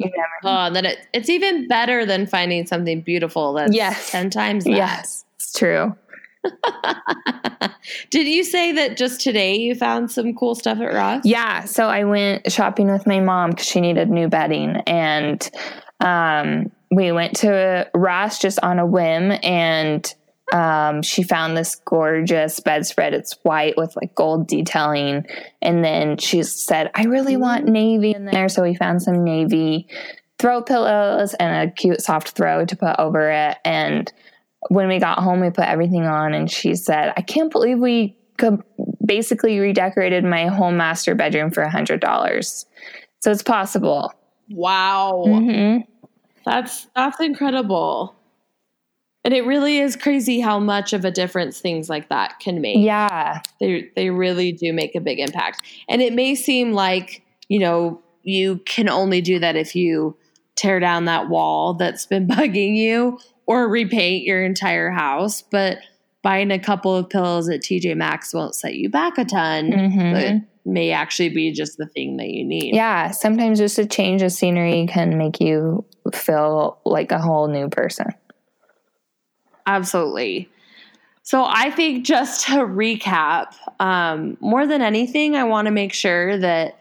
you 0.00 0.10
never. 0.42 0.70
Oh, 0.70 0.72
that 0.72 0.84
it, 0.84 0.98
it's 1.12 1.28
even 1.28 1.68
better 1.68 2.04
than 2.06 2.26
finding 2.26 2.66
something 2.66 3.00
beautiful 3.02 3.52
that's 3.54 3.74
yes. 3.74 4.10
10 4.10 4.30
times 4.30 4.64
that. 4.64 4.70
Yes, 4.70 5.24
it's 5.36 5.52
true. 5.52 5.94
Did 8.10 8.26
you 8.26 8.44
say 8.44 8.72
that 8.72 8.96
just 8.96 9.20
today 9.20 9.56
you 9.56 9.74
found 9.74 10.10
some 10.10 10.34
cool 10.34 10.54
stuff 10.54 10.78
at 10.80 10.94
Ross? 10.94 11.24
Yeah. 11.24 11.64
So 11.64 11.86
I 11.86 12.04
went 12.04 12.50
shopping 12.50 12.90
with 12.90 13.06
my 13.06 13.20
mom 13.20 13.50
because 13.50 13.66
she 13.66 13.80
needed 13.80 14.10
new 14.10 14.28
bedding. 14.28 14.76
And 14.86 15.48
um, 16.00 16.70
we 16.90 17.12
went 17.12 17.36
to 17.36 17.88
Ross 17.94 18.38
just 18.38 18.58
on 18.62 18.78
a 18.78 18.86
whim 18.86 19.32
and 19.42 20.14
um, 20.52 21.02
she 21.02 21.22
found 21.22 21.56
this 21.56 21.76
gorgeous 21.76 22.60
bedspread. 22.60 23.14
It's 23.14 23.36
white 23.42 23.76
with 23.76 23.94
like 23.96 24.14
gold 24.14 24.48
detailing. 24.48 25.26
And 25.62 25.84
then 25.84 26.16
she 26.18 26.42
said, 26.42 26.90
I 26.94 27.04
really 27.04 27.36
want 27.36 27.66
navy 27.66 28.12
in 28.12 28.24
there. 28.24 28.48
So 28.48 28.62
we 28.62 28.74
found 28.74 29.02
some 29.02 29.24
navy 29.24 29.88
throw 30.38 30.62
pillows 30.62 31.34
and 31.34 31.68
a 31.68 31.72
cute 31.72 32.00
soft 32.00 32.30
throw 32.30 32.64
to 32.64 32.76
put 32.76 32.98
over 32.98 33.30
it. 33.30 33.58
And 33.64 34.12
when 34.68 34.88
we 34.88 34.98
got 34.98 35.18
home, 35.20 35.40
we 35.40 35.50
put 35.50 35.66
everything 35.66 36.06
on. 36.06 36.34
And 36.34 36.50
she 36.50 36.74
said, 36.74 37.12
I 37.16 37.22
can't 37.22 37.52
believe 37.52 37.78
we 37.78 38.16
could 38.36 38.62
basically 39.04 39.58
redecorated 39.58 40.24
my 40.24 40.46
whole 40.46 40.72
master 40.72 41.14
bedroom 41.14 41.50
for 41.50 41.62
a 41.62 41.70
$100. 41.70 42.64
So 43.20 43.30
it's 43.30 43.42
possible. 43.42 44.12
Wow. 44.48 45.24
Mm-hmm. 45.26 45.82
That's 46.44 46.88
that's 46.96 47.20
incredible. 47.20 48.16
And 49.24 49.34
it 49.34 49.44
really 49.44 49.78
is 49.78 49.96
crazy 49.96 50.40
how 50.40 50.58
much 50.58 50.92
of 50.92 51.04
a 51.04 51.10
difference 51.10 51.60
things 51.60 51.90
like 51.90 52.08
that 52.08 52.40
can 52.40 52.60
make. 52.60 52.78
Yeah. 52.78 53.42
They 53.60 53.90
they 53.94 54.10
really 54.10 54.52
do 54.52 54.72
make 54.72 54.94
a 54.94 55.00
big 55.00 55.18
impact. 55.18 55.62
And 55.88 56.00
it 56.00 56.14
may 56.14 56.34
seem 56.34 56.72
like, 56.72 57.22
you 57.48 57.58
know, 57.58 58.00
you 58.22 58.58
can 58.64 58.88
only 58.88 59.20
do 59.20 59.38
that 59.38 59.56
if 59.56 59.74
you 59.74 60.16
tear 60.56 60.80
down 60.80 61.04
that 61.06 61.28
wall 61.28 61.74
that's 61.74 62.06
been 62.06 62.26
bugging 62.28 62.76
you 62.76 63.18
or 63.46 63.68
repaint 63.68 64.24
your 64.24 64.42
entire 64.42 64.90
house, 64.90 65.42
but 65.42 65.78
buying 66.22 66.50
a 66.50 66.58
couple 66.58 66.94
of 66.94 67.08
pillows 67.08 67.48
at 67.48 67.60
TJ 67.60 67.96
Maxx 67.96 68.32
won't 68.32 68.54
set 68.54 68.74
you 68.74 68.88
back 68.88 69.18
a 69.18 69.24
ton. 69.24 69.70
Mm-hmm. 69.70 70.12
But 70.12 70.50
may 70.64 70.92
actually 70.92 71.30
be 71.30 71.52
just 71.52 71.78
the 71.78 71.86
thing 71.86 72.16
that 72.18 72.28
you 72.28 72.44
need. 72.44 72.74
Yeah, 72.74 73.10
sometimes 73.10 73.58
just 73.58 73.78
a 73.78 73.86
change 73.86 74.22
of 74.22 74.32
scenery 74.32 74.86
can 74.88 75.16
make 75.16 75.40
you 75.40 75.84
feel 76.14 76.78
like 76.84 77.12
a 77.12 77.18
whole 77.18 77.48
new 77.48 77.68
person. 77.68 78.06
Absolutely. 79.70 80.48
So 81.22 81.44
I 81.46 81.70
think 81.70 82.04
just 82.04 82.46
to 82.46 82.56
recap, 82.56 83.54
um, 83.78 84.36
more 84.40 84.66
than 84.66 84.82
anything, 84.82 85.36
I 85.36 85.44
want 85.44 85.66
to 85.66 85.70
make 85.70 85.92
sure 85.92 86.36
that 86.38 86.80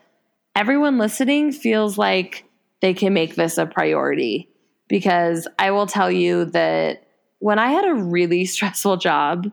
everyone 0.56 0.98
listening 0.98 1.52
feels 1.52 2.00
like 2.00 2.46
they 2.82 2.96
can 2.96 3.14
make 3.14 3.36
this 3.36 3.60
a 3.60 3.68
priority. 3.68 4.50
Because 4.88 5.48
I 5.60 5.70
will 5.70 5.86
tell 5.86 6.10
you 6.10 6.46
that 6.46 7.04
when 7.38 7.60
I 7.60 7.68
had 7.68 7.86
a 7.86 7.94
really 7.94 8.46
stressful 8.56 8.98
job 8.98 9.52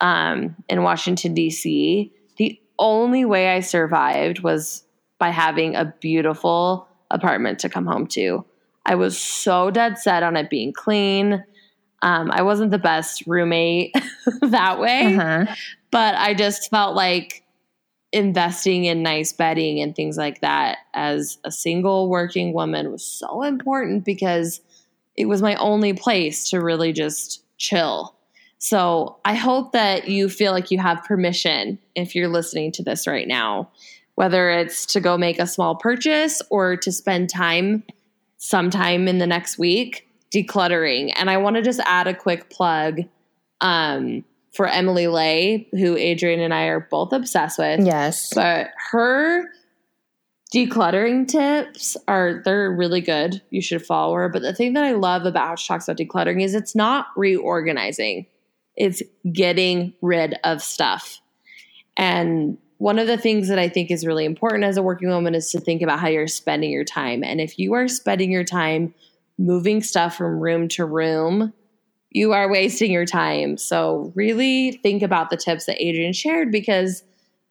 um, 0.00 0.56
in 0.70 0.82
Washington, 0.82 1.34
D.C., 1.34 2.10
the 2.38 2.58
only 2.78 3.26
way 3.26 3.50
I 3.50 3.60
survived 3.60 4.40
was 4.40 4.84
by 5.18 5.28
having 5.28 5.76
a 5.76 5.92
beautiful 6.00 6.88
apartment 7.10 7.58
to 7.58 7.68
come 7.68 7.84
home 7.84 8.06
to. 8.06 8.46
I 8.86 8.94
was 8.94 9.18
so 9.18 9.70
dead 9.70 9.98
set 9.98 10.22
on 10.22 10.38
it 10.38 10.48
being 10.48 10.72
clean, 10.72 11.44
um, 12.02 12.30
I 12.30 12.42
wasn't 12.42 12.70
the 12.70 12.78
best 12.78 13.24
roommate 13.26 13.94
that 14.42 14.78
way, 14.78 15.16
uh-huh. 15.16 15.54
but 15.90 16.14
I 16.14 16.34
just 16.34 16.70
felt 16.70 16.96
like 16.96 17.44
investing 18.12 18.84
in 18.86 19.02
nice 19.02 19.32
bedding 19.32 19.80
and 19.80 19.94
things 19.94 20.16
like 20.16 20.40
that 20.40 20.78
as 20.94 21.38
a 21.44 21.50
single 21.50 22.08
working 22.08 22.52
woman 22.52 22.90
was 22.90 23.04
so 23.04 23.42
important 23.42 24.04
because 24.04 24.60
it 25.16 25.26
was 25.26 25.42
my 25.42 25.54
only 25.56 25.92
place 25.92 26.50
to 26.50 26.60
really 26.60 26.92
just 26.92 27.44
chill. 27.56 28.14
So 28.58 29.18
I 29.24 29.34
hope 29.34 29.72
that 29.72 30.08
you 30.08 30.28
feel 30.28 30.52
like 30.52 30.70
you 30.70 30.78
have 30.78 31.04
permission 31.04 31.78
if 31.94 32.14
you're 32.14 32.28
listening 32.28 32.72
to 32.72 32.82
this 32.82 33.06
right 33.06 33.28
now, 33.28 33.70
whether 34.16 34.50
it's 34.50 34.86
to 34.86 35.00
go 35.00 35.16
make 35.16 35.38
a 35.38 35.46
small 35.46 35.76
purchase 35.76 36.42
or 36.50 36.76
to 36.76 36.90
spend 36.90 37.30
time 37.30 37.84
sometime 38.38 39.06
in 39.06 39.18
the 39.18 39.26
next 39.26 39.58
week 39.58 40.09
decluttering. 40.32 41.12
And 41.16 41.28
I 41.30 41.36
want 41.38 41.56
to 41.56 41.62
just 41.62 41.80
add 41.84 42.06
a 42.06 42.14
quick 42.14 42.50
plug 42.50 43.00
um, 43.60 44.24
for 44.52 44.66
Emily 44.66 45.06
Ley, 45.06 45.68
who 45.72 45.96
Adrienne 45.96 46.40
and 46.40 46.54
I 46.54 46.64
are 46.64 46.80
both 46.80 47.12
obsessed 47.12 47.58
with. 47.58 47.84
Yes. 47.84 48.32
But 48.34 48.70
her 48.90 49.48
decluttering 50.52 51.28
tips 51.28 51.96
are 52.08 52.42
they're 52.44 52.70
really 52.70 53.00
good. 53.00 53.40
You 53.50 53.62
should 53.62 53.84
follow 53.84 54.14
her. 54.14 54.28
But 54.28 54.42
the 54.42 54.54
thing 54.54 54.72
that 54.74 54.84
I 54.84 54.92
love 54.92 55.24
about 55.24 55.48
how 55.48 55.54
she 55.56 55.68
talks 55.68 55.88
about 55.88 55.98
decluttering 55.98 56.42
is 56.42 56.54
it's 56.54 56.74
not 56.74 57.06
reorganizing. 57.16 58.26
It's 58.76 59.02
getting 59.32 59.92
rid 60.00 60.36
of 60.44 60.62
stuff. 60.62 61.20
And 61.96 62.58
one 62.78 62.98
of 62.98 63.06
the 63.06 63.18
things 63.18 63.48
that 63.48 63.58
I 63.58 63.68
think 63.68 63.90
is 63.90 64.06
really 64.06 64.24
important 64.24 64.64
as 64.64 64.76
a 64.76 64.82
working 64.82 65.10
woman 65.10 65.34
is 65.34 65.50
to 65.50 65.60
think 65.60 65.82
about 65.82 66.00
how 66.00 66.08
you're 66.08 66.26
spending 66.26 66.70
your 66.70 66.84
time. 66.84 67.22
And 67.22 67.40
if 67.40 67.58
you 67.58 67.74
are 67.74 67.86
spending 67.88 68.32
your 68.32 68.44
time 68.44 68.94
moving 69.40 69.82
stuff 69.82 70.16
from 70.16 70.38
room 70.38 70.68
to 70.68 70.84
room, 70.84 71.52
you 72.10 72.32
are 72.32 72.50
wasting 72.50 72.92
your 72.92 73.06
time. 73.06 73.56
So, 73.56 74.12
really 74.14 74.72
think 74.82 75.02
about 75.02 75.30
the 75.30 75.36
tips 75.36 75.66
that 75.66 75.80
Adrienne 75.80 76.12
shared 76.12 76.52
because 76.52 77.02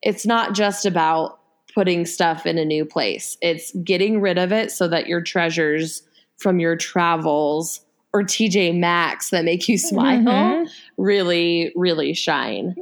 it's 0.02 0.26
not 0.26 0.54
just 0.54 0.86
about 0.86 1.40
putting 1.74 2.06
stuff 2.06 2.46
in 2.46 2.58
a 2.58 2.66
new 2.66 2.86
place, 2.86 3.38
it's 3.42 3.74
getting 3.84 4.22
rid 4.22 4.38
of 4.38 4.52
it 4.52 4.72
so 4.72 4.88
that 4.88 5.08
your 5.08 5.22
treasures 5.22 6.04
from 6.38 6.60
your 6.60 6.76
travels 6.76 7.82
or 8.14 8.24
TJ 8.24 8.78
Maxx 8.78 9.30
that 9.30 9.46
make 9.46 9.68
you 9.68 9.78
smile 9.78 10.20
mm-hmm. 10.20 11.02
really, 11.02 11.72
really 11.76 12.14
shine. 12.14 12.76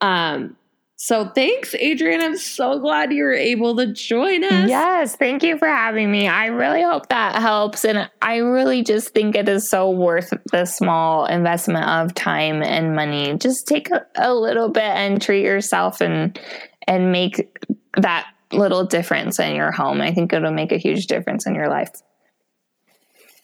Um, 0.00 0.56
so 0.96 1.28
thanks, 1.28 1.74
Adrienne. 1.74 2.22
I'm 2.22 2.36
so 2.36 2.78
glad 2.78 3.12
you 3.12 3.24
were 3.24 3.32
able 3.32 3.76
to 3.76 3.92
join 3.92 4.44
us. 4.44 4.68
Yes, 4.68 5.16
thank 5.16 5.42
you 5.42 5.58
for 5.58 5.66
having 5.66 6.10
me. 6.10 6.28
I 6.28 6.46
really 6.46 6.82
hope 6.82 7.08
that 7.08 7.40
helps. 7.42 7.84
And 7.84 8.08
I 8.22 8.36
really 8.36 8.82
just 8.82 9.08
think 9.10 9.34
it 9.34 9.48
is 9.48 9.68
so 9.68 9.90
worth 9.90 10.32
the 10.52 10.64
small 10.64 11.26
investment 11.26 11.86
of 11.86 12.14
time 12.14 12.62
and 12.62 12.94
money. 12.94 13.36
Just 13.36 13.66
take 13.66 13.90
a, 13.90 14.06
a 14.16 14.32
little 14.32 14.68
bit 14.68 14.84
and 14.84 15.20
treat 15.20 15.42
yourself 15.42 16.00
and 16.00 16.38
and 16.86 17.10
make 17.10 17.56
that 17.96 18.28
little 18.52 18.84
difference 18.84 19.40
in 19.40 19.56
your 19.56 19.72
home. 19.72 20.00
I 20.00 20.12
think 20.12 20.32
it'll 20.32 20.52
make 20.52 20.70
a 20.70 20.76
huge 20.78 21.06
difference 21.06 21.46
in 21.46 21.56
your 21.56 21.68
life. 21.68 21.90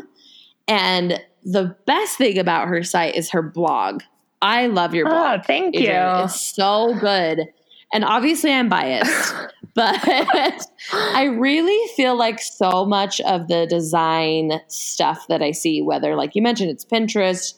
And 0.66 1.20
the 1.44 1.76
best 1.86 2.18
thing 2.18 2.38
about 2.38 2.66
her 2.66 2.82
site 2.82 3.14
is 3.14 3.30
her 3.30 3.42
blog. 3.42 4.02
I 4.42 4.66
love 4.66 4.92
your 4.92 5.08
blog. 5.08 5.38
Oh, 5.38 5.42
thank 5.46 5.76
Adrienne. 5.76 6.18
you. 6.18 6.24
It's 6.24 6.40
so 6.40 6.98
good. 6.98 7.46
And 7.92 8.04
obviously, 8.04 8.52
I'm 8.52 8.68
biased, 8.68 9.34
but 9.74 10.66
I 10.92 11.24
really 11.24 11.88
feel 11.94 12.16
like 12.16 12.40
so 12.40 12.84
much 12.84 13.20
of 13.20 13.48
the 13.48 13.66
design 13.66 14.60
stuff 14.68 15.26
that 15.28 15.42
I 15.42 15.52
see, 15.52 15.82
whether, 15.82 16.16
like 16.16 16.34
you 16.34 16.42
mentioned, 16.42 16.70
it's 16.70 16.84
Pinterest 16.84 17.54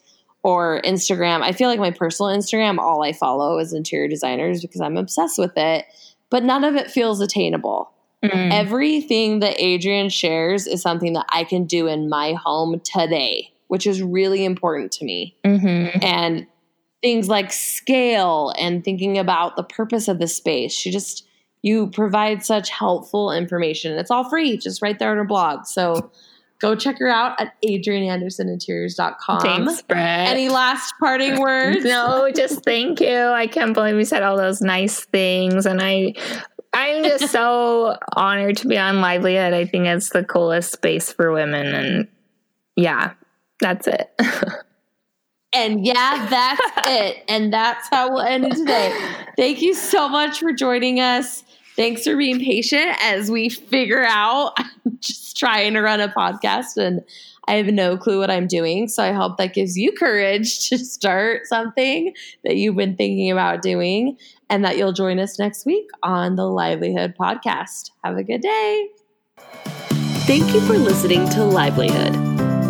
or 0.47 0.81
Instagram, 0.85 1.43
I 1.43 1.51
feel 1.51 1.69
like 1.69 1.81
my 1.81 1.91
personal 1.91 2.31
Instagram, 2.31 2.79
all 2.79 3.03
I 3.03 3.13
follow 3.13 3.59
is 3.59 3.73
interior 3.73 4.07
designers 4.07 4.63
because 4.63 4.81
I'm 4.81 4.97
obsessed 4.97 5.41
with 5.41 5.51
it, 5.57 5.87
but 6.31 6.45
none 6.45 6.63
of 6.63 6.77
it 6.77 6.89
feels 6.89 7.21
attainable. 7.21 7.91
Mm. 8.23 8.53
Everything 8.53 9.41
that 9.41 9.61
Adrienne 9.61 10.09
shares 10.09 10.69
is 10.69 10.83
something 10.83 11.15
that 11.15 11.27
I 11.31 11.43
can 11.43 11.65
do 11.65 11.89
in 11.89 12.09
my 12.09 12.35
home 12.35 12.81
today, 12.85 13.53
which 13.67 13.89
is 13.89 14.01
really 14.01 14.45
important 14.45 14.93
to 14.93 15.05
me. 15.05 15.37
Mm-hmm. 15.45 15.99
And 16.01 16.47
things 17.07 17.29
like 17.29 17.53
scale 17.53 18.53
and 18.59 18.83
thinking 18.83 19.17
about 19.17 19.55
the 19.55 19.63
purpose 19.63 20.09
of 20.09 20.19
the 20.19 20.27
space. 20.27 20.73
She 20.73 20.91
just 20.91 21.25
you 21.63 21.89
provide 21.91 22.45
such 22.45 22.69
helpful 22.69 23.31
information. 23.31 23.97
It's 23.97 24.11
all 24.11 24.29
free, 24.29 24.57
just 24.57 24.83
right 24.83 24.99
there 24.99 25.13
on 25.13 25.17
her 25.17 25.25
blog. 25.25 25.67
So 25.67 26.11
go 26.59 26.75
check 26.75 26.99
her 26.99 27.07
out 27.07 27.41
at 27.41 27.55
adrianandersoninteriors.com. 27.63 29.41
Thanks, 29.41 29.83
Brett. 29.83 30.29
Any 30.29 30.49
last 30.49 30.95
parting 30.99 31.41
words? 31.41 31.85
no, 31.85 32.29
just 32.35 32.65
thank 32.65 33.01
you. 33.01 33.17
I 33.17 33.47
can't 33.47 33.73
believe 33.73 33.95
you 33.95 34.05
said 34.05 34.25
all 34.25 34.37
those 34.37 34.61
nice 34.61 35.05
things. 35.05 35.65
And 35.65 35.81
I 35.81 36.13
I'm 36.73 37.05
just 37.05 37.31
so 37.31 37.97
honored 38.17 38.57
to 38.59 38.67
be 38.67 38.79
on 38.79 39.01
Livelihood. 39.01 39.53
I 39.53 39.65
think 39.65 39.87
it's 39.87 40.11
the 40.11 40.25
coolest 40.25 40.73
space 40.73 41.13
for 41.13 41.31
women. 41.31 41.67
And 41.67 42.09
yeah, 42.75 43.13
that's 43.61 43.87
it. 43.87 44.11
And 45.53 45.85
yeah, 45.85 46.27
that's 46.29 46.61
it. 46.89 47.25
And 47.29 47.53
that's 47.53 47.89
how 47.89 48.11
we'll 48.11 48.23
end 48.23 48.45
it 48.45 48.57
today. 48.57 48.97
Thank 49.37 49.63
you 49.63 49.75
so 49.75 50.09
much 50.09 50.39
for 50.39 50.53
joining 50.53 51.01
us. 51.01 51.45
Thanks 51.77 52.05
for 52.05 52.17
being 52.17 52.41
patient 52.41 52.97
as 53.03 53.31
we 53.31 53.51
figure 53.51 54.05
out. 54.05 54.55
I'm 54.59 54.99
just 55.01 55.37
trying 55.37 55.75
to 55.75 55.81
run 55.81 56.01
a 56.01 56.09
podcast 56.09 56.79
and 56.79 57.03
I 57.49 57.55
have 57.55 57.67
no 57.67 57.97
clue 57.97 58.19
what 58.19 58.31
I'm 58.31 58.47
doing. 58.47 58.89
So 58.89 59.05
I 59.05 59.13
hope 59.13 59.37
that 59.37 59.55
gives 59.55 59.77
you 59.77 59.93
courage 59.93 60.69
to 60.69 60.79
start 60.79 61.47
something 61.47 62.15
that 62.45 62.57
you've 62.57 62.77
been 62.77 62.97
thinking 62.97 63.31
about 63.31 63.63
doing 63.63 64.17
and 64.49 64.65
that 64.65 64.79
you'll 64.79 64.93
join 64.93 65.19
us 65.19 65.39
next 65.39 65.67
week 65.67 65.89
on 66.03 66.37
the 66.37 66.47
Livelihood 66.47 67.15
podcast. 67.19 67.91
Have 68.03 68.17
a 68.17 68.25
good 68.25 68.41
day. 68.41 68.89
Thank 70.27 70.55
you 70.55 70.61
for 70.63 70.79
listening 70.79 71.29
to 71.31 71.45
Livelihood. 71.45 72.26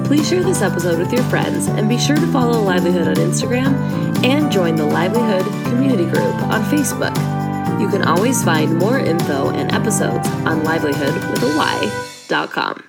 Please 0.07 0.29
share 0.29 0.45
this 0.45 0.63
episode 0.63 1.01
with 1.01 1.13
your 1.13 1.25
friends 1.25 1.67
and 1.67 1.89
be 1.89 1.99
sure 1.99 2.15
to 2.15 2.33
follow 2.33 2.61
Livelihood 2.61 3.09
on 3.09 3.17
Instagram 3.17 3.75
and 4.25 4.53
join 4.53 4.77
the 4.77 4.87
Livelihood 4.87 5.45
community 5.65 6.05
group 6.05 6.41
on 6.45 6.63
Facebook. 6.65 7.17
You 7.81 7.89
can 7.89 8.05
always 8.05 8.45
find 8.45 8.79
more 8.79 9.01
info 9.01 9.51
and 9.51 9.73
episodes 9.73 10.29
on 10.47 10.63
livelihoodwithay.com. 10.63 12.86